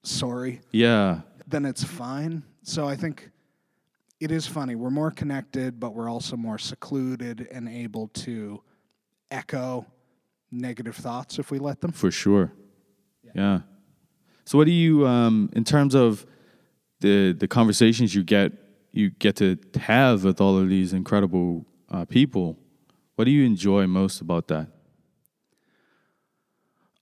sorry 0.02 0.60
yeah, 0.70 1.20
then 1.46 1.64
it's 1.64 1.82
fine. 1.84 2.42
So 2.62 2.86
I 2.86 2.96
think 2.96 3.30
it 4.20 4.30
is 4.30 4.46
funny. 4.46 4.74
We're 4.74 4.90
more 4.90 5.10
connected, 5.10 5.78
but 5.78 5.94
we're 5.94 6.08
also 6.08 6.36
more 6.36 6.58
secluded 6.58 7.48
and 7.50 7.68
able 7.68 8.08
to 8.08 8.62
echo 9.30 9.86
negative 10.50 10.96
thoughts 10.96 11.38
if 11.38 11.50
we 11.50 11.58
let 11.58 11.80
them. 11.80 11.92
for 11.92 12.10
sure. 12.10 12.52
Yeah. 13.34 13.60
So, 14.44 14.58
what 14.58 14.66
do 14.66 14.72
you, 14.72 15.06
um, 15.06 15.50
in 15.54 15.64
terms 15.64 15.94
of 15.94 16.26
the 17.00 17.32
the 17.32 17.48
conversations 17.48 18.14
you 18.14 18.22
get 18.22 18.52
you 18.92 19.10
get 19.10 19.36
to 19.36 19.58
have 19.76 20.24
with 20.24 20.40
all 20.40 20.56
of 20.56 20.68
these 20.68 20.92
incredible 20.92 21.66
uh, 21.90 22.04
people? 22.04 22.56
What 23.16 23.24
do 23.24 23.30
you 23.30 23.44
enjoy 23.44 23.86
most 23.86 24.20
about 24.20 24.48
that? 24.48 24.68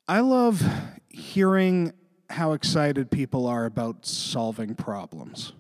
I 0.09 0.21
love 0.21 0.63
hearing 1.09 1.93
how 2.29 2.53
excited 2.53 3.11
people 3.11 3.47
are 3.47 3.67
about 3.67 4.05
solving 4.07 4.75
problems. 4.75 5.53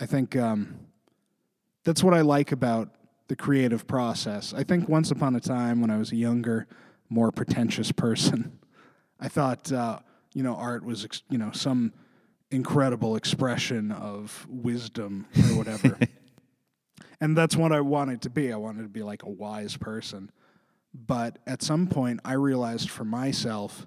I 0.00 0.06
think 0.06 0.34
um, 0.34 0.78
that's 1.84 2.02
what 2.02 2.14
I 2.14 2.22
like 2.22 2.52
about 2.52 2.88
the 3.28 3.36
creative 3.36 3.86
process. 3.86 4.54
I 4.54 4.64
think 4.64 4.88
once 4.88 5.10
upon 5.10 5.36
a 5.36 5.40
time 5.40 5.82
when 5.82 5.90
I 5.90 5.98
was 5.98 6.10
a 6.10 6.16
younger, 6.16 6.66
more 7.10 7.30
pretentious 7.30 7.92
person, 7.92 8.58
I 9.20 9.28
thought 9.28 9.70
uh, 9.70 9.98
you 10.32 10.42
know 10.42 10.56
art 10.56 10.84
was 10.84 11.04
ex- 11.04 11.22
you 11.28 11.36
know 11.36 11.50
some 11.52 11.92
incredible 12.50 13.14
expression 13.14 13.92
of 13.92 14.46
wisdom 14.48 15.26
or 15.36 15.56
whatever. 15.56 15.98
and 17.20 17.36
that's 17.36 17.54
what 17.54 17.70
I 17.70 17.82
wanted 17.82 18.22
to 18.22 18.30
be. 18.30 18.52
I 18.52 18.56
wanted 18.56 18.82
to 18.82 18.88
be 18.88 19.02
like 19.02 19.22
a 19.22 19.28
wise 19.28 19.76
person. 19.76 20.32
But 20.92 21.38
at 21.46 21.62
some 21.62 21.86
point, 21.86 22.20
I 22.24 22.32
realized 22.32 22.90
for 22.90 23.04
myself, 23.04 23.86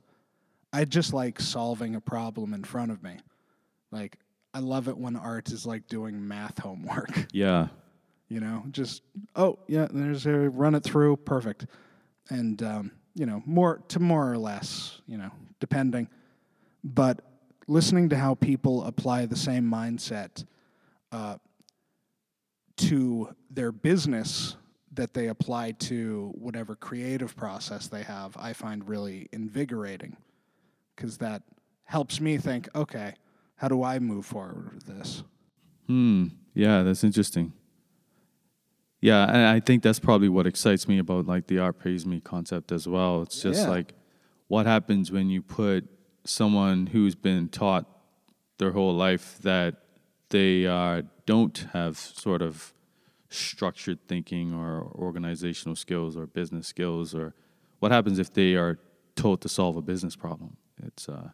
I 0.72 0.86
just 0.86 1.12
like 1.12 1.42
solving 1.42 1.96
a 1.96 2.00
problem 2.00 2.54
in 2.54 2.64
front 2.64 2.92
of 2.92 3.04
me. 3.04 3.18
Like, 3.92 4.18
I 4.54 4.60
love 4.60 4.88
it 4.88 4.98
when 4.98 5.16
art 5.16 5.50
is 5.50 5.66
like 5.66 5.88
doing 5.88 6.28
math 6.28 6.60
homework, 6.60 7.28
Yeah. 7.34 7.68
you 8.28 8.40
know, 8.40 8.64
just, 8.72 9.02
oh, 9.36 9.58
yeah, 9.68 9.88
there's 9.92 10.26
a 10.26 10.32
run 10.50 10.76
it 10.76 10.84
through, 10.84 11.18
perfect. 11.18 11.66
And, 12.30 12.62
um, 12.62 12.92
you 13.16 13.26
know, 13.26 13.42
more 13.46 13.82
to 13.90 14.00
more 14.00 14.32
or 14.32 14.38
less, 14.38 15.02
you 15.08 15.18
know, 15.18 15.32
depending. 15.60 16.08
But 16.84 17.22
listening 17.68 18.10
to 18.10 18.18
how 18.18 18.36
people 18.36 18.84
apply 18.86 19.26
the 19.26 19.36
same 19.36 19.70
mindset 19.70 20.46
uh, 21.12 21.38
to 22.78 23.36
their 23.50 23.72
business 23.72 24.56
that 24.94 25.14
they 25.14 25.28
apply 25.28 25.72
to 25.72 26.32
whatever 26.36 26.76
creative 26.76 27.36
process 27.36 27.88
they 27.88 28.04
have, 28.04 28.36
I 28.38 28.54
find 28.54 28.88
really 28.88 29.28
invigorating 29.32 30.18
because 30.96 31.18
that 31.18 31.42
helps 31.86 32.20
me 32.22 32.38
think, 32.38 32.70
okay, 32.76 33.16
how 33.64 33.70
do 33.70 33.82
I 33.82 33.98
move 33.98 34.26
forward 34.26 34.74
with 34.74 34.86
this? 34.88 35.24
Hmm. 35.88 36.26
Yeah, 36.54 36.84
that's 36.84 37.02
interesting. 37.02 37.54
Yeah, 39.00 39.24
and 39.24 39.38
I 39.38 39.62
think 39.62 39.84
that's 39.84 40.00
probably 40.02 40.28
what 40.28 40.46
excites 40.46 40.86
me 40.86 41.00
about 41.00 41.28
like 41.28 41.48
the 41.48 41.60
art 41.60 41.80
pays 41.80 42.06
me 42.06 42.20
concept 42.20 42.74
as 42.74 42.90
well. 42.90 43.22
It's 43.22 43.42
just 43.42 43.62
Yeah. 43.62 43.70
like 43.70 43.94
what 44.50 44.66
happens 44.66 45.14
when 45.14 45.30
you 45.30 45.42
put 45.42 45.88
someone 46.26 46.88
who's 46.88 47.16
been 47.16 47.48
taught 47.48 47.86
their 48.58 48.72
whole 48.72 48.94
life 48.94 49.40
that 49.44 49.76
they 50.28 50.68
uh, 50.68 51.04
don't 51.26 51.66
have 51.72 51.98
sort 51.98 52.42
of 52.42 52.74
structured 53.30 54.00
thinking 54.10 54.54
or 54.54 54.92
organizational 54.94 55.78
skills 55.78 56.18
or 56.18 56.28
business 56.28 56.68
skills 56.68 57.16
or 57.16 57.34
what 57.80 57.94
happens 57.94 58.20
if 58.20 58.34
they 58.34 58.56
are 58.56 58.78
told 59.16 59.40
to 59.40 59.48
solve 59.48 59.78
a 59.78 59.82
business 59.82 60.18
problem? 60.18 60.58
It's 60.86 61.08
uh, 61.08 61.30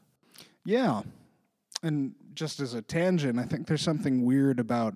Yeah. 0.63 1.01
And 1.81 2.13
just 2.33 2.59
as 2.59 2.73
a 2.73 2.81
tangent, 2.81 3.39
I 3.39 3.43
think 3.43 3.67
there's 3.67 3.81
something 3.81 4.25
weird 4.25 4.59
about 4.59 4.95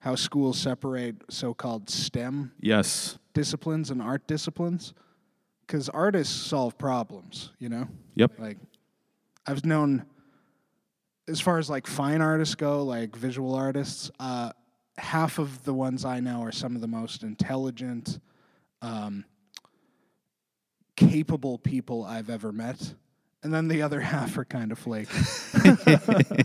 how 0.00 0.14
schools 0.14 0.58
separate 0.58 1.16
so 1.28 1.52
called 1.52 1.90
STEM 1.90 2.52
yes, 2.60 3.18
disciplines 3.34 3.90
and 3.90 4.00
art 4.00 4.26
disciplines. 4.26 4.94
Because 5.66 5.88
artists 5.88 6.34
solve 6.34 6.76
problems, 6.78 7.52
you 7.60 7.68
know? 7.68 7.86
yep, 8.16 8.32
Like, 8.38 8.58
I've 9.46 9.64
known, 9.64 10.04
as 11.28 11.40
far 11.40 11.58
as 11.58 11.70
like 11.70 11.86
fine 11.86 12.20
artists 12.20 12.56
go, 12.56 12.82
like 12.82 13.14
visual 13.14 13.54
artists, 13.54 14.10
uh, 14.18 14.52
half 14.98 15.38
of 15.38 15.64
the 15.64 15.72
ones 15.72 16.04
I 16.04 16.18
know 16.20 16.42
are 16.42 16.50
some 16.52 16.74
of 16.74 16.80
the 16.80 16.88
most 16.88 17.22
intelligent, 17.22 18.18
um, 18.82 19.24
capable 20.96 21.56
people 21.56 22.04
I've 22.04 22.30
ever 22.30 22.52
met. 22.52 22.94
And 23.42 23.52
then 23.54 23.68
the 23.68 23.82
other 23.82 24.00
half 24.12 24.36
are 24.38 24.44
kind 24.44 24.70
of 24.72 24.78
flaky. 24.78 25.10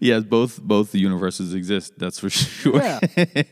yes. 0.00 0.24
Both 0.24 0.60
both 0.62 0.92
the 0.92 0.98
universes 0.98 1.54
exist. 1.54 1.94
That's 1.98 2.18
for 2.18 2.30
sure. 2.30 2.76
yeah. 2.76 3.00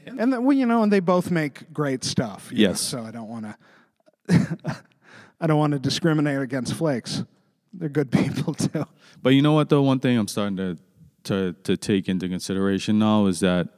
And 0.06 0.32
then, 0.32 0.44
well, 0.44 0.56
you 0.56 0.66
know, 0.66 0.82
and 0.82 0.92
they 0.92 1.00
both 1.00 1.30
make 1.30 1.72
great 1.72 2.04
stuff. 2.04 2.48
you 2.52 2.64
know, 2.64 2.70
Yes. 2.70 2.80
so 2.80 3.02
I 3.02 3.10
don't 3.10 3.28
want 3.28 3.46
to, 4.28 4.76
I 5.40 5.46
don't 5.46 5.58
want 5.58 5.72
to 5.72 5.78
discriminate 5.78 6.40
against 6.40 6.74
flakes. 6.74 7.22
They're 7.72 7.88
good 7.88 8.10
people 8.10 8.54
too. 8.54 8.86
But 9.22 9.30
you 9.30 9.42
know 9.42 9.52
what 9.52 9.68
though, 9.68 9.82
one 9.82 10.00
thing 10.00 10.18
I'm 10.18 10.28
starting 10.28 10.56
to 10.56 10.78
to 11.24 11.52
to 11.64 11.76
take 11.76 12.08
into 12.08 12.28
consideration 12.28 12.98
now 12.98 13.26
is 13.26 13.40
that 13.40 13.68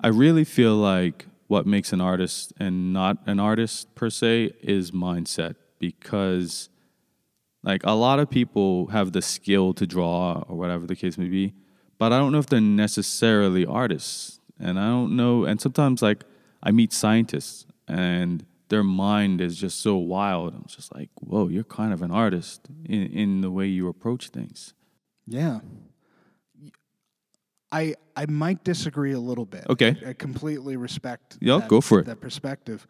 I 0.00 0.08
really 0.08 0.44
feel 0.44 0.74
like 0.76 1.26
what 1.46 1.64
makes 1.66 1.92
an 1.92 2.00
artist 2.00 2.52
and 2.58 2.92
not 2.92 3.18
an 3.26 3.38
artist 3.38 3.94
per 3.94 4.10
se 4.10 4.52
is 4.62 4.90
mindset 4.90 5.54
because 5.78 6.68
like 7.66 7.82
a 7.84 7.92
lot 7.92 8.20
of 8.20 8.30
people 8.30 8.86
have 8.86 9.12
the 9.12 9.20
skill 9.20 9.74
to 9.74 9.86
draw 9.86 10.44
or 10.48 10.56
whatever 10.56 10.86
the 10.86 10.94
case 10.94 11.18
may 11.18 11.28
be, 11.28 11.52
but 11.98 12.12
I 12.12 12.18
don't 12.18 12.30
know 12.30 12.38
if 12.38 12.46
they're 12.46 12.60
necessarily 12.60 13.66
artists. 13.66 14.40
And 14.58 14.78
I 14.78 14.86
don't 14.86 15.16
know 15.16 15.44
and 15.44 15.60
sometimes 15.60 16.00
like 16.00 16.24
I 16.62 16.70
meet 16.70 16.92
scientists 16.92 17.66
and 17.86 18.46
their 18.68 18.84
mind 18.84 19.40
is 19.40 19.56
just 19.56 19.80
so 19.82 19.96
wild. 19.96 20.54
I'm 20.54 20.64
just 20.68 20.94
like, 20.94 21.10
whoa, 21.16 21.48
you're 21.48 21.64
kind 21.64 21.92
of 21.92 22.02
an 22.02 22.10
artist 22.10 22.62
in, 22.84 23.02
in 23.12 23.40
the 23.40 23.50
way 23.50 23.66
you 23.66 23.88
approach 23.88 24.28
things. 24.28 24.72
Yeah. 25.26 25.60
I 27.72 27.96
I 28.14 28.26
might 28.26 28.62
disagree 28.62 29.12
a 29.12 29.18
little 29.18 29.44
bit. 29.44 29.66
Okay. 29.68 29.96
I, 30.06 30.10
I 30.10 30.12
completely 30.12 30.76
respect. 30.76 31.36
Yeah, 31.40 31.58
that, 31.58 31.68
go 31.68 31.80
for 31.80 31.98
it. 31.98 32.06
That 32.06 32.20
perspective, 32.20 32.86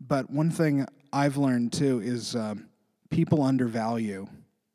but 0.00 0.30
one 0.30 0.50
thing 0.50 0.86
I've 1.12 1.38
learned 1.38 1.72
too 1.72 2.00
is 2.00 2.36
um, 2.36 2.68
people 3.12 3.42
undervalue 3.42 4.26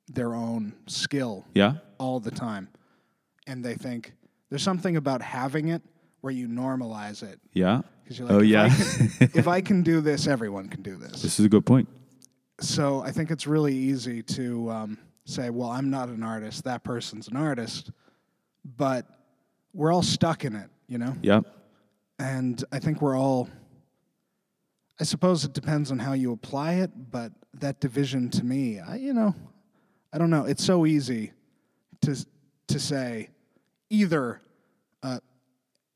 their 0.07 0.33
own 0.33 0.73
skill 0.87 1.45
Yeah? 1.53 1.73
all 1.97 2.19
the 2.21 2.31
time, 2.31 2.69
and 3.45 3.63
they 3.65 3.75
think 3.75 4.13
there's 4.49 4.63
something 4.63 4.95
about 4.95 5.21
having 5.21 5.67
it 5.69 5.81
where 6.21 6.31
you 6.31 6.47
normalize 6.47 7.23
it 7.23 7.39
Yeah? 7.53 7.81
because 8.03 8.17
you're 8.17 8.27
like, 8.27 8.37
Oh, 8.37 8.39
if 8.39 8.47
yeah. 8.47 8.63
I 8.63 8.69
can, 8.69 9.29
if 9.35 9.47
I 9.47 9.61
can 9.61 9.83
do 9.83 9.99
this, 9.99 10.27
everyone 10.27 10.69
can 10.69 10.81
do 10.81 10.95
this. 10.95 11.21
This 11.21 11.39
is 11.39 11.45
a 11.45 11.49
good 11.49 11.65
point. 11.65 11.89
So 12.61 13.01
I 13.01 13.11
think 13.11 13.29
it's 13.29 13.45
really 13.45 13.75
easy 13.75 14.23
to 14.23 14.71
um, 14.71 14.97
say, 15.25 15.49
well, 15.49 15.69
I'm 15.69 15.89
not 15.89 16.09
an 16.09 16.23
artist. 16.23 16.63
That 16.63 16.83
person's 16.83 17.27
an 17.27 17.35
artist. 17.35 17.91
But 18.77 19.05
we're 19.73 19.93
all 19.93 20.01
stuck 20.01 20.43
in 20.43 20.55
it, 20.55 20.69
you 20.87 20.97
know? 20.97 21.13
Yeah. 21.21 21.41
And 22.17 22.63
I 22.71 22.79
think 22.79 23.01
we're 23.01 23.15
all, 23.17 23.47
I 24.99 25.03
suppose 25.03 25.45
it 25.45 25.53
depends 25.53 25.91
on 25.91 25.99
how 25.99 26.13
you 26.13 26.31
apply 26.31 26.73
it, 26.75 26.89
but 27.11 27.31
that 27.59 27.79
division 27.79 28.29
to 28.31 28.45
me, 28.45 28.79
I, 28.79 28.95
you 28.95 29.13
know, 29.13 29.35
I 30.13 30.17
don't 30.17 30.29
know. 30.29 30.45
It's 30.45 30.63
so 30.63 30.85
easy 30.85 31.33
to, 32.01 32.15
to 32.67 32.79
say 32.79 33.29
either 33.89 34.41
uh, 35.03 35.19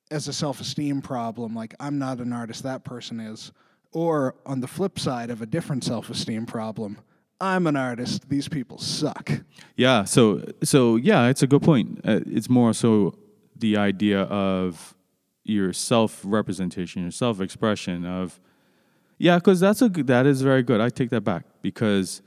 as 0.09 0.27
a 0.27 0.33
self 0.33 0.59
esteem 0.59 1.01
problem, 1.01 1.55
like 1.55 1.73
I'm 1.79 1.97
not 1.97 2.19
an 2.19 2.33
artist, 2.33 2.63
that 2.63 2.83
person 2.83 3.19
is, 3.19 3.51
or 3.93 4.35
on 4.45 4.59
the 4.59 4.67
flip 4.67 4.99
side 4.99 5.29
of 5.29 5.41
a 5.41 5.45
different 5.45 5.83
self 5.83 6.09
esteem 6.09 6.45
problem, 6.45 6.97
I'm 7.39 7.65
an 7.65 7.75
artist, 7.75 8.29
these 8.29 8.47
people 8.47 8.77
suck. 8.77 9.31
Yeah. 9.75 10.03
So 10.03 10.45
so 10.63 10.95
yeah, 10.95 11.27
it's 11.27 11.41
a 11.41 11.47
good 11.47 11.63
point. 11.63 12.01
Uh, 12.05 12.19
it's 12.25 12.49
more 12.49 12.73
so 12.73 13.17
the 13.55 13.77
idea 13.77 14.21
of 14.23 14.95
your 15.43 15.73
self 15.73 16.21
representation, 16.23 17.01
your 17.01 17.11
self 17.11 17.41
expression 17.41 18.05
of 18.05 18.39
yeah, 19.21 19.37
because 19.37 19.59
that's 19.59 19.81
a 19.81 19.89
that 19.89 20.25
is 20.25 20.41
very 20.41 20.63
good. 20.63 20.81
I 20.81 20.89
take 20.89 21.09
that 21.11 21.21
back 21.21 21.45
because 21.61 22.21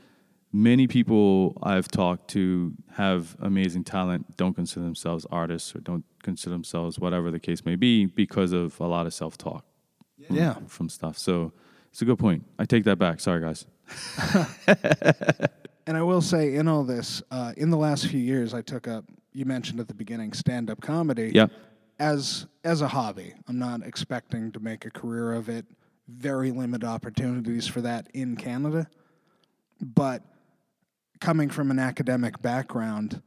many 0.53 0.87
people 0.87 1.57
I've 1.63 1.89
talked 1.89 2.29
to 2.31 2.73
have 2.93 3.37
amazing 3.41 3.85
talent, 3.85 4.37
don't 4.37 4.55
consider 4.55 4.85
themselves 4.85 5.27
artists 5.31 5.75
or 5.75 5.81
don't 5.81 6.05
consider 6.23 6.51
themselves 6.55 6.99
whatever 6.99 7.31
the 7.31 7.41
case 7.41 7.65
may 7.65 7.77
be 7.77 8.07
because 8.07 8.53
of 8.53 8.79
a 8.81 8.87
lot 8.87 9.07
of 9.07 9.13
self 9.15 9.37
talk 9.37 9.65
Yeah. 10.31 10.55
from 10.69 10.89
stuff. 10.89 11.19
So 11.19 11.53
it's 11.91 12.03
a 12.03 12.05
good 12.05 12.19
point. 12.19 12.45
I 12.59 12.65
take 12.65 12.85
that 12.85 12.99
back. 12.99 13.21
Sorry, 13.21 13.41
guys. 13.41 13.67
And 15.87 15.99
I 15.99 16.03
will 16.03 16.23
say, 16.23 16.55
in 16.55 16.67
all 16.67 16.83
this, 16.83 17.23
uh, 17.31 17.53
in 17.59 17.69
the 17.69 17.77
last 17.77 18.07
few 18.07 18.19
years, 18.21 18.55
I 18.55 18.63
took 18.63 18.89
up. 18.89 19.05
You 19.35 19.45
mentioned 19.45 19.81
at 19.81 19.87
the 19.89 19.93
beginning 19.95 20.33
stand-up 20.33 20.81
comedy. 20.81 21.31
Yeah. 21.35 21.49
As 21.99 22.47
as 22.65 22.81
a 22.81 22.89
hobby, 22.89 23.35
I'm 23.49 23.59
not 23.59 23.83
expecting 23.83 24.51
to 24.53 24.61
make 24.61 24.87
a 24.87 24.91
career 24.91 25.35
of 25.35 25.51
it. 25.51 25.67
Very 26.09 26.51
limited 26.51 26.87
opportunities 26.87 27.67
for 27.67 27.81
that 27.81 28.09
in 28.13 28.37
Canada, 28.37 28.89
but 29.81 30.23
coming 31.21 31.49
from 31.49 31.71
an 31.71 31.79
academic 31.79 32.43
background, 32.43 33.23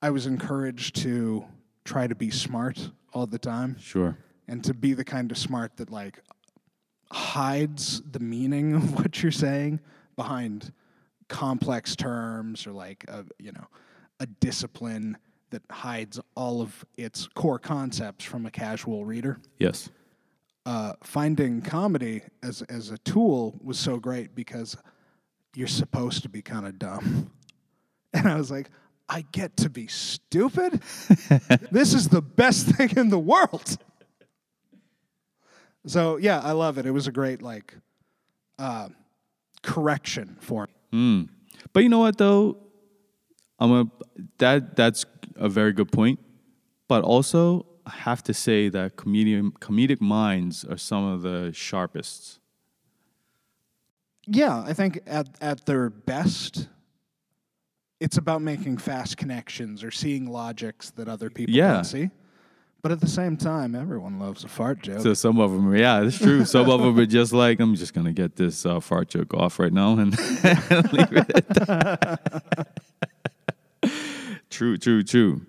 I 0.00 0.10
was 0.10 0.26
encouraged 0.26 0.94
to 1.02 1.44
try 1.84 2.06
to 2.06 2.14
be 2.14 2.30
smart 2.30 2.90
all 3.12 3.26
the 3.26 3.38
time 3.38 3.76
Sure. 3.80 4.16
and 4.46 4.62
to 4.64 4.74
be 4.74 4.94
the 4.94 5.04
kind 5.04 5.32
of 5.32 5.38
smart 5.38 5.76
that 5.78 5.90
like 5.90 6.20
hides 7.10 8.02
the 8.10 8.20
meaning 8.20 8.74
of 8.76 8.94
what 8.94 9.22
you're 9.22 9.32
saying 9.32 9.80
behind 10.16 10.72
complex 11.28 11.96
terms 11.96 12.66
or 12.66 12.72
like 12.72 13.04
a, 13.08 13.24
you 13.38 13.52
know 13.52 13.66
a 14.20 14.26
discipline 14.26 15.16
that 15.50 15.62
hides 15.70 16.20
all 16.36 16.60
of 16.60 16.84
its 16.96 17.26
core 17.34 17.58
concepts 17.58 18.24
from 18.24 18.46
a 18.46 18.50
casual 18.50 19.04
reader 19.04 19.38
Yes. 19.58 19.90
Uh, 20.68 20.92
finding 21.02 21.62
comedy 21.62 22.20
as 22.42 22.60
as 22.68 22.90
a 22.90 22.98
tool 22.98 23.58
was 23.64 23.78
so 23.78 23.96
great 23.96 24.34
because 24.34 24.76
you're 25.56 25.66
supposed 25.66 26.22
to 26.22 26.28
be 26.28 26.42
kind 26.42 26.66
of 26.66 26.78
dumb, 26.78 27.30
and 28.12 28.28
I 28.28 28.36
was 28.36 28.50
like, 28.50 28.68
I 29.08 29.24
get 29.32 29.56
to 29.58 29.70
be 29.70 29.86
stupid. 29.86 30.74
this 31.72 31.94
is 31.94 32.08
the 32.08 32.20
best 32.20 32.66
thing 32.66 32.90
in 32.98 33.08
the 33.08 33.18
world. 33.18 33.78
So 35.86 36.18
yeah, 36.18 36.40
I 36.40 36.52
love 36.52 36.76
it. 36.76 36.84
It 36.84 36.90
was 36.90 37.06
a 37.06 37.12
great 37.12 37.40
like 37.40 37.74
uh, 38.58 38.90
correction 39.62 40.36
for 40.40 40.68
me. 40.92 40.98
Mm. 40.98 41.28
But 41.72 41.82
you 41.82 41.88
know 41.88 42.00
what 42.00 42.18
though? 42.18 42.58
I'm 43.58 43.72
a 43.72 43.86
that 44.36 44.76
that's 44.76 45.06
a 45.36 45.48
very 45.48 45.72
good 45.72 45.90
point. 45.90 46.20
But 46.88 47.04
also 47.04 47.64
I 47.88 47.96
have 48.02 48.22
to 48.24 48.34
say 48.34 48.68
that 48.68 48.96
comedian 48.96 49.52
comedic 49.52 50.00
minds 50.00 50.64
are 50.64 50.76
some 50.76 51.04
of 51.04 51.22
the 51.22 51.52
sharpest. 51.54 52.38
Yeah, 54.26 54.62
I 54.66 54.74
think 54.74 55.00
at 55.06 55.28
at 55.40 55.64
their 55.64 55.88
best, 55.88 56.68
it's 57.98 58.18
about 58.18 58.42
making 58.42 58.76
fast 58.78 59.16
connections 59.16 59.82
or 59.82 59.90
seeing 59.90 60.26
logics 60.30 60.90
that 60.92 61.08
other 61.08 61.30
people 61.30 61.54
Yeah. 61.54 61.72
don't 61.74 61.84
see. 61.84 62.10
But 62.82 62.92
at 62.92 63.00
the 63.00 63.08
same 63.08 63.36
time, 63.36 63.74
everyone 63.74 64.20
loves 64.20 64.44
a 64.44 64.48
fart 64.48 64.82
joke. 64.82 65.00
So 65.00 65.12
some 65.14 65.40
of 65.40 65.50
them, 65.50 65.74
yeah, 65.74 66.02
it's 66.02 66.18
true. 66.18 66.44
Some 66.44 66.70
of 66.70 66.80
them 66.80 66.96
are 66.98 67.06
just 67.06 67.32
like, 67.32 67.58
I'm 67.58 67.74
just 67.74 67.92
gonna 67.94 68.12
get 68.12 68.36
this 68.36 68.64
uh, 68.66 68.80
fart 68.80 69.08
joke 69.08 69.32
off 69.34 69.58
right 69.58 69.72
now 69.72 69.98
and 69.98 70.10
leave 70.92 71.08
it 71.10 71.56
true, 74.50 74.76
true, 74.76 75.02
true. 75.02 75.46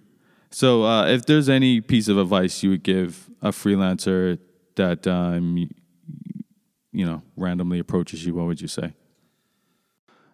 So, 0.60 0.84
uh, 0.84 1.06
if 1.08 1.26
there's 1.26 1.48
any 1.48 1.80
piece 1.80 2.10
of 2.10 2.18
advice 2.18 2.64
you 2.64 2.72
would 2.72 2.84
give 2.84 3.30
a 3.42 3.48
freelancer 3.52 4.40
that 4.76 5.08
um, 5.08 5.70
you 6.92 7.06
know 7.06 7.22
randomly 7.38 7.80
approaches 7.80 8.26
you, 8.26 8.36
what 8.36 8.46
would 8.46 8.60
you 8.60 8.68
say? 8.68 8.94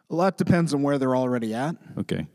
a 0.09 0.15
lot 0.15 0.35
depends 0.35 0.73
on 0.73 0.81
where 0.81 0.97
they're 0.97 1.15
already 1.15 1.53
at. 1.53 1.75
Okay, 1.99 2.25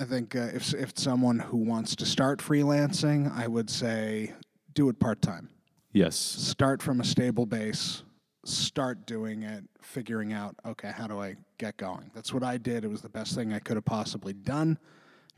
I 0.00 0.06
think 0.06 0.34
uh, 0.34 0.48
if 0.54 0.74
if 0.74 0.98
someone 0.98 1.38
who 1.38 1.58
wants 1.58 1.94
to 1.94 2.04
start 2.04 2.40
freelancing, 2.40 3.32
I 3.32 3.46
would 3.46 3.70
say 3.70 4.32
do 4.74 4.88
it 4.88 4.98
part 4.98 5.22
time. 5.22 5.48
yes, 5.92 6.16
Start 6.16 6.82
from 6.82 7.00
a 7.00 7.04
stable 7.04 7.46
base. 7.46 8.02
Start 8.44 9.06
doing 9.06 9.44
it, 9.44 9.62
figuring 9.80 10.32
out 10.32 10.56
okay, 10.66 10.90
how 10.90 11.06
do 11.06 11.20
I 11.20 11.36
get 11.58 11.76
going? 11.76 12.10
That's 12.12 12.34
what 12.34 12.42
I 12.42 12.58
did. 12.58 12.84
It 12.84 12.88
was 12.88 13.02
the 13.02 13.08
best 13.08 13.36
thing 13.36 13.52
I 13.52 13.60
could 13.60 13.76
have 13.76 13.84
possibly 13.84 14.32
done 14.32 14.80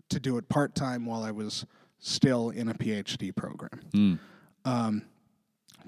to 0.09 0.19
do 0.19 0.39
it 0.39 0.49
part 0.49 0.75
time 0.75 1.05
while 1.05 1.23
I 1.23 1.33
was 1.33 1.67
still 1.99 2.51
in 2.51 2.69
a 2.69 2.75
PhD 2.75 3.35
program. 3.35 3.81
Mm. 3.93 4.19
Um, 4.65 5.03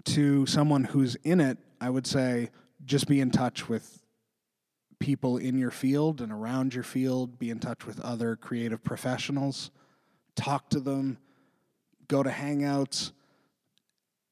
to 0.05 0.47
someone 0.47 0.85
who's 0.85 1.17
in 1.17 1.41
it, 1.41 1.59
I 1.81 1.91
would 1.91 2.07
say 2.07 2.51
just 2.85 3.07
be 3.07 3.21
in 3.21 3.31
touch 3.31 3.69
with 3.69 4.03
people 4.99 5.39
in 5.39 5.59
your 5.59 5.71
field 5.71 6.21
and 6.21 6.31
around 6.31 6.75
your 6.75 6.85
field, 6.85 7.39
be 7.39 7.51
in 7.51 7.59
touch 7.59 7.87
with 7.87 8.01
other 8.01 8.37
creative 8.37 8.85
professionals, 8.85 9.71
talk 10.37 10.69
to 10.71 10.81
them, 10.81 11.19
go 12.09 12.23
to 12.23 12.31
hangouts, 12.31 13.13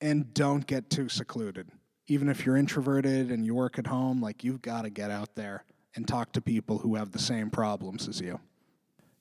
and 0.01 0.33
don't 0.35 0.67
get 0.67 0.91
too 0.91 1.09
secluded. 1.09 1.69
Even 2.07 2.29
if 2.29 2.47
you're 2.47 2.57
introverted 2.57 3.31
and 3.31 3.45
you 3.45 3.55
work 3.55 3.79
at 3.79 3.87
home, 3.87 4.23
like 4.23 4.45
you've 4.45 4.63
got 4.63 4.83
to 4.83 4.91
get 4.91 5.11
out 5.11 5.35
there 5.35 5.65
and 5.95 6.07
talk 6.07 6.33
to 6.33 6.41
people 6.41 6.79
who 6.79 6.95
have 6.95 7.13
the 7.13 7.19
same 7.19 7.51
problems 7.51 8.09
as 8.09 8.21
you. 8.21 8.39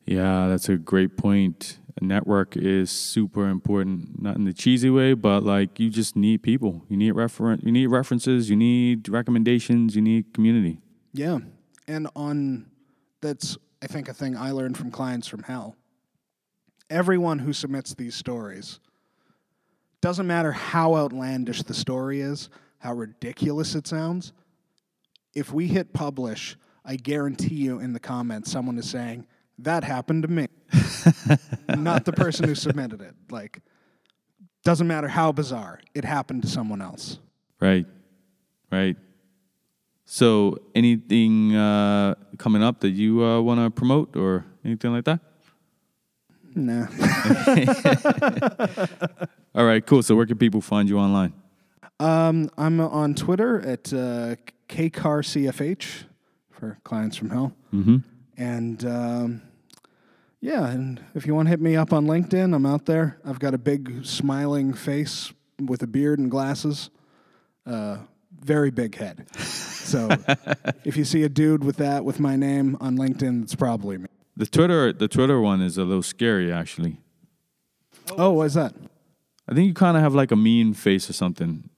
Yeah, 0.07 0.47
that's 0.47 0.69
a 0.69 0.77
great 0.77 1.17
point. 1.17 1.79
A 2.01 2.03
network 2.03 2.55
is 2.55 2.89
super 2.89 3.49
important, 3.49 4.21
not 4.21 4.37
in 4.37 4.45
the 4.45 4.53
cheesy 4.53 4.89
way, 4.89 5.13
but 5.13 5.43
like 5.43 5.79
you 5.79 5.89
just 5.89 6.15
need 6.15 6.43
people. 6.43 6.85
You 6.87 6.95
need 6.95 7.13
referen- 7.13 7.63
you 7.63 7.71
need 7.71 7.87
references, 7.87 8.49
you 8.49 8.55
need 8.55 9.09
recommendations, 9.09 9.95
you 9.95 10.01
need 10.01 10.33
community. 10.33 10.79
Yeah. 11.13 11.39
And 11.87 12.07
on 12.15 12.67
that's 13.21 13.57
I 13.81 13.87
think 13.87 14.07
a 14.07 14.13
thing 14.13 14.37
I 14.37 14.51
learned 14.51 14.77
from 14.77 14.91
clients 14.91 15.27
from 15.27 15.43
hell. 15.43 15.75
Everyone 16.89 17.39
who 17.39 17.51
submits 17.51 17.93
these 17.93 18.15
stories 18.15 18.79
doesn't 19.99 20.27
matter 20.27 20.51
how 20.51 20.95
outlandish 20.95 21.63
the 21.63 21.73
story 21.73 22.21
is, 22.21 22.49
how 22.79 22.93
ridiculous 22.93 23.75
it 23.75 23.87
sounds. 23.87 24.31
If 25.33 25.51
we 25.51 25.67
hit 25.67 25.93
publish, 25.93 26.55
I 26.85 26.95
guarantee 26.95 27.55
you 27.55 27.79
in 27.79 27.93
the 27.93 27.99
comments 27.99 28.49
someone 28.51 28.77
is 28.77 28.89
saying, 28.89 29.27
That 29.59 29.83
happened 29.83 30.23
to 30.23 30.27
me. 30.27 30.47
Not 31.75 32.05
the 32.05 32.13
person 32.13 32.47
who 32.47 32.55
submitted 32.55 33.01
it. 33.01 33.15
Like 33.31 33.59
Doesn't 34.63 34.87
matter 34.87 35.07
how 35.07 35.31
bizarre, 35.31 35.79
it 35.93 36.05
happened 36.05 36.43
to 36.43 36.47
someone 36.47 36.81
else. 36.81 37.19
Right. 37.59 37.85
Right. 38.71 38.97
So, 40.09 40.57
anything 40.73 41.53
uh, 41.53 42.15
coming 42.37 42.63
up 42.63 42.79
that 42.79 42.91
you 42.91 43.23
uh, 43.25 43.41
want 43.41 43.59
to 43.59 43.69
promote 43.69 44.15
or 44.15 44.45
anything 44.63 44.93
like 44.93 45.03
that? 45.03 45.19
Nah. 46.55 46.87
All 49.55 49.65
right, 49.65 49.85
cool. 49.85 50.01
So, 50.01 50.15
where 50.15 50.25
can 50.25 50.37
people 50.37 50.61
find 50.61 50.87
you 50.87 50.97
online? 50.97 51.33
Um, 51.99 52.49
I'm 52.57 52.79
on 52.79 53.15
Twitter 53.15 53.59
at 53.59 53.91
uh, 53.91 54.37
KCARCFH 54.69 56.05
for 56.51 56.77
clients 56.85 57.17
from 57.17 57.29
hell. 57.31 57.53
Mm-hmm. 57.73 57.97
And 58.37 58.85
um, 58.85 59.41
yeah, 60.39 60.67
and 60.67 61.03
if 61.15 61.25
you 61.25 61.33
want 61.33 61.47
to 61.47 61.49
hit 61.49 61.59
me 61.61 61.75
up 61.75 61.91
on 61.91 62.05
LinkedIn, 62.05 62.53
I'm 62.55 62.65
out 62.65 62.85
there. 62.85 63.17
I've 63.25 63.39
got 63.39 63.53
a 63.53 63.57
big 63.57 64.05
smiling 64.05 64.73
face 64.73 65.33
with 65.59 65.81
a 65.81 65.87
beard 65.87 66.19
and 66.19 66.29
glasses, 66.29 66.91
uh, 67.65 67.97
very 68.39 68.69
big 68.69 68.95
head. 68.95 69.25
So 69.37 70.09
if 70.85 70.95
you 70.95 71.03
see 71.03 71.23
a 71.23 71.29
dude 71.29 71.63
with 71.63 71.77
that 71.77 72.05
with 72.05 72.19
my 72.19 72.35
name 72.35 72.77
on 72.79 72.97
LinkedIn, 72.97 73.43
it's 73.43 73.55
probably 73.55 73.97
me. 73.97 74.07
The 74.35 74.45
Twitter, 74.45 74.93
the 74.93 75.07
Twitter 75.07 75.41
one 75.41 75.61
is 75.61 75.79
a 75.79 75.83
little 75.83 76.03
scary, 76.03 76.51
actually. 76.51 76.97
Oh, 78.17 78.31
what's 78.33 78.53
that? 78.53 78.75
I 79.49 79.55
think 79.55 79.67
you 79.67 79.73
kind 79.73 79.97
of 79.97 80.03
have 80.03 80.13
like 80.13 80.31
a 80.31 80.35
mean 80.35 80.75
face 80.75 81.09
or 81.09 81.13
something. 81.13 81.69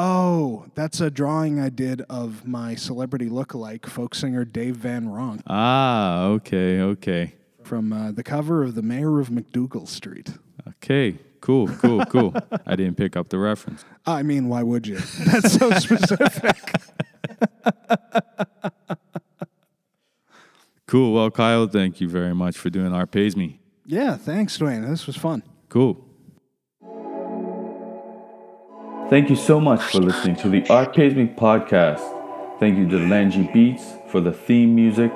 Oh, 0.00 0.66
that's 0.76 1.00
a 1.00 1.10
drawing 1.10 1.58
I 1.58 1.70
did 1.70 2.02
of 2.02 2.46
my 2.46 2.76
celebrity 2.76 3.28
lookalike, 3.28 3.86
folk 3.86 4.14
singer 4.14 4.44
Dave 4.44 4.76
Van 4.76 5.06
Ronk, 5.08 5.40
Ah, 5.48 6.26
okay, 6.26 6.80
okay, 6.80 7.34
from 7.64 7.92
uh, 7.92 8.12
the 8.12 8.22
cover 8.22 8.62
of 8.62 8.76
The 8.76 8.82
Mayor 8.82 9.18
of 9.18 9.28
MacDougal 9.30 9.88
Street. 9.88 10.30
okay. 10.68 11.18
Cool, 11.40 11.68
cool, 11.68 12.04
cool. 12.06 12.34
I 12.66 12.74
didn't 12.74 12.96
pick 12.96 13.16
up 13.16 13.28
the 13.28 13.38
reference. 13.38 13.84
I 14.06 14.22
mean, 14.24 14.48
why 14.48 14.64
would 14.64 14.86
you? 14.88 14.96
That's 14.96 15.52
so 15.52 15.70
specific. 15.72 16.56
Cool. 20.86 21.12
Well, 21.12 21.30
Kyle, 21.30 21.66
thank 21.66 22.00
you 22.00 22.08
very 22.08 22.34
much 22.34 22.56
for 22.56 22.70
doing 22.70 22.94
Art 22.94 23.10
Pays 23.10 23.36
Me. 23.36 23.60
yeah, 23.84 24.16
thanks, 24.16 24.56
Dwayne. 24.56 24.88
This 24.88 25.06
was 25.06 25.16
fun. 25.16 25.42
Cool. 25.68 26.02
Thank 29.10 29.30
you 29.30 29.36
so 29.36 29.58
much 29.58 29.80
for 29.84 30.00
listening 30.00 30.36
to 30.36 30.50
the 30.50 30.68
Art 30.68 30.94
Pays 30.94 31.14
Me 31.14 31.26
podcast. 31.26 32.60
Thank 32.60 32.76
you 32.76 32.86
to 32.90 33.08
Langy 33.08 33.48
Beats 33.54 33.94
for 34.06 34.20
the 34.20 34.32
theme 34.32 34.74
music. 34.74 35.10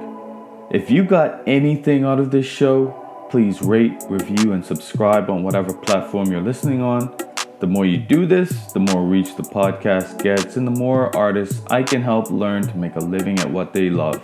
If 0.70 0.90
you 0.90 1.04
got 1.04 1.46
anything 1.46 2.02
out 2.02 2.18
of 2.18 2.30
this 2.30 2.46
show, 2.46 3.26
please 3.28 3.60
rate, 3.60 4.02
review, 4.08 4.54
and 4.54 4.64
subscribe 4.64 5.28
on 5.28 5.42
whatever 5.42 5.74
platform 5.74 6.32
you're 6.32 6.40
listening 6.40 6.80
on. 6.80 7.14
The 7.60 7.66
more 7.66 7.84
you 7.84 7.98
do 7.98 8.24
this, 8.24 8.72
the 8.72 8.80
more 8.80 9.04
reach 9.04 9.36
the 9.36 9.42
podcast 9.42 10.22
gets, 10.22 10.56
and 10.56 10.66
the 10.66 10.70
more 10.70 11.14
artists 11.14 11.60
I 11.66 11.82
can 11.82 12.00
help 12.00 12.30
learn 12.30 12.62
to 12.62 12.76
make 12.78 12.96
a 12.96 13.00
living 13.00 13.40
at 13.40 13.50
what 13.50 13.74
they 13.74 13.90
love. 13.90 14.22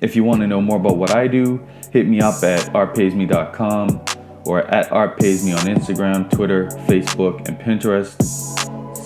If 0.00 0.14
you 0.14 0.22
want 0.22 0.40
to 0.40 0.46
know 0.46 0.60
more 0.60 0.76
about 0.76 0.98
what 0.98 1.10
I 1.10 1.26
do, 1.26 1.66
hit 1.90 2.06
me 2.06 2.20
up 2.20 2.40
at 2.44 2.60
artpaysme.com 2.72 4.04
or 4.44 4.62
at 4.62 4.88
artpaysme 4.90 5.56
on 5.56 5.66
Instagram, 5.66 6.30
Twitter, 6.30 6.66
Facebook, 6.86 7.48
and 7.48 7.58
Pinterest. 7.58 8.51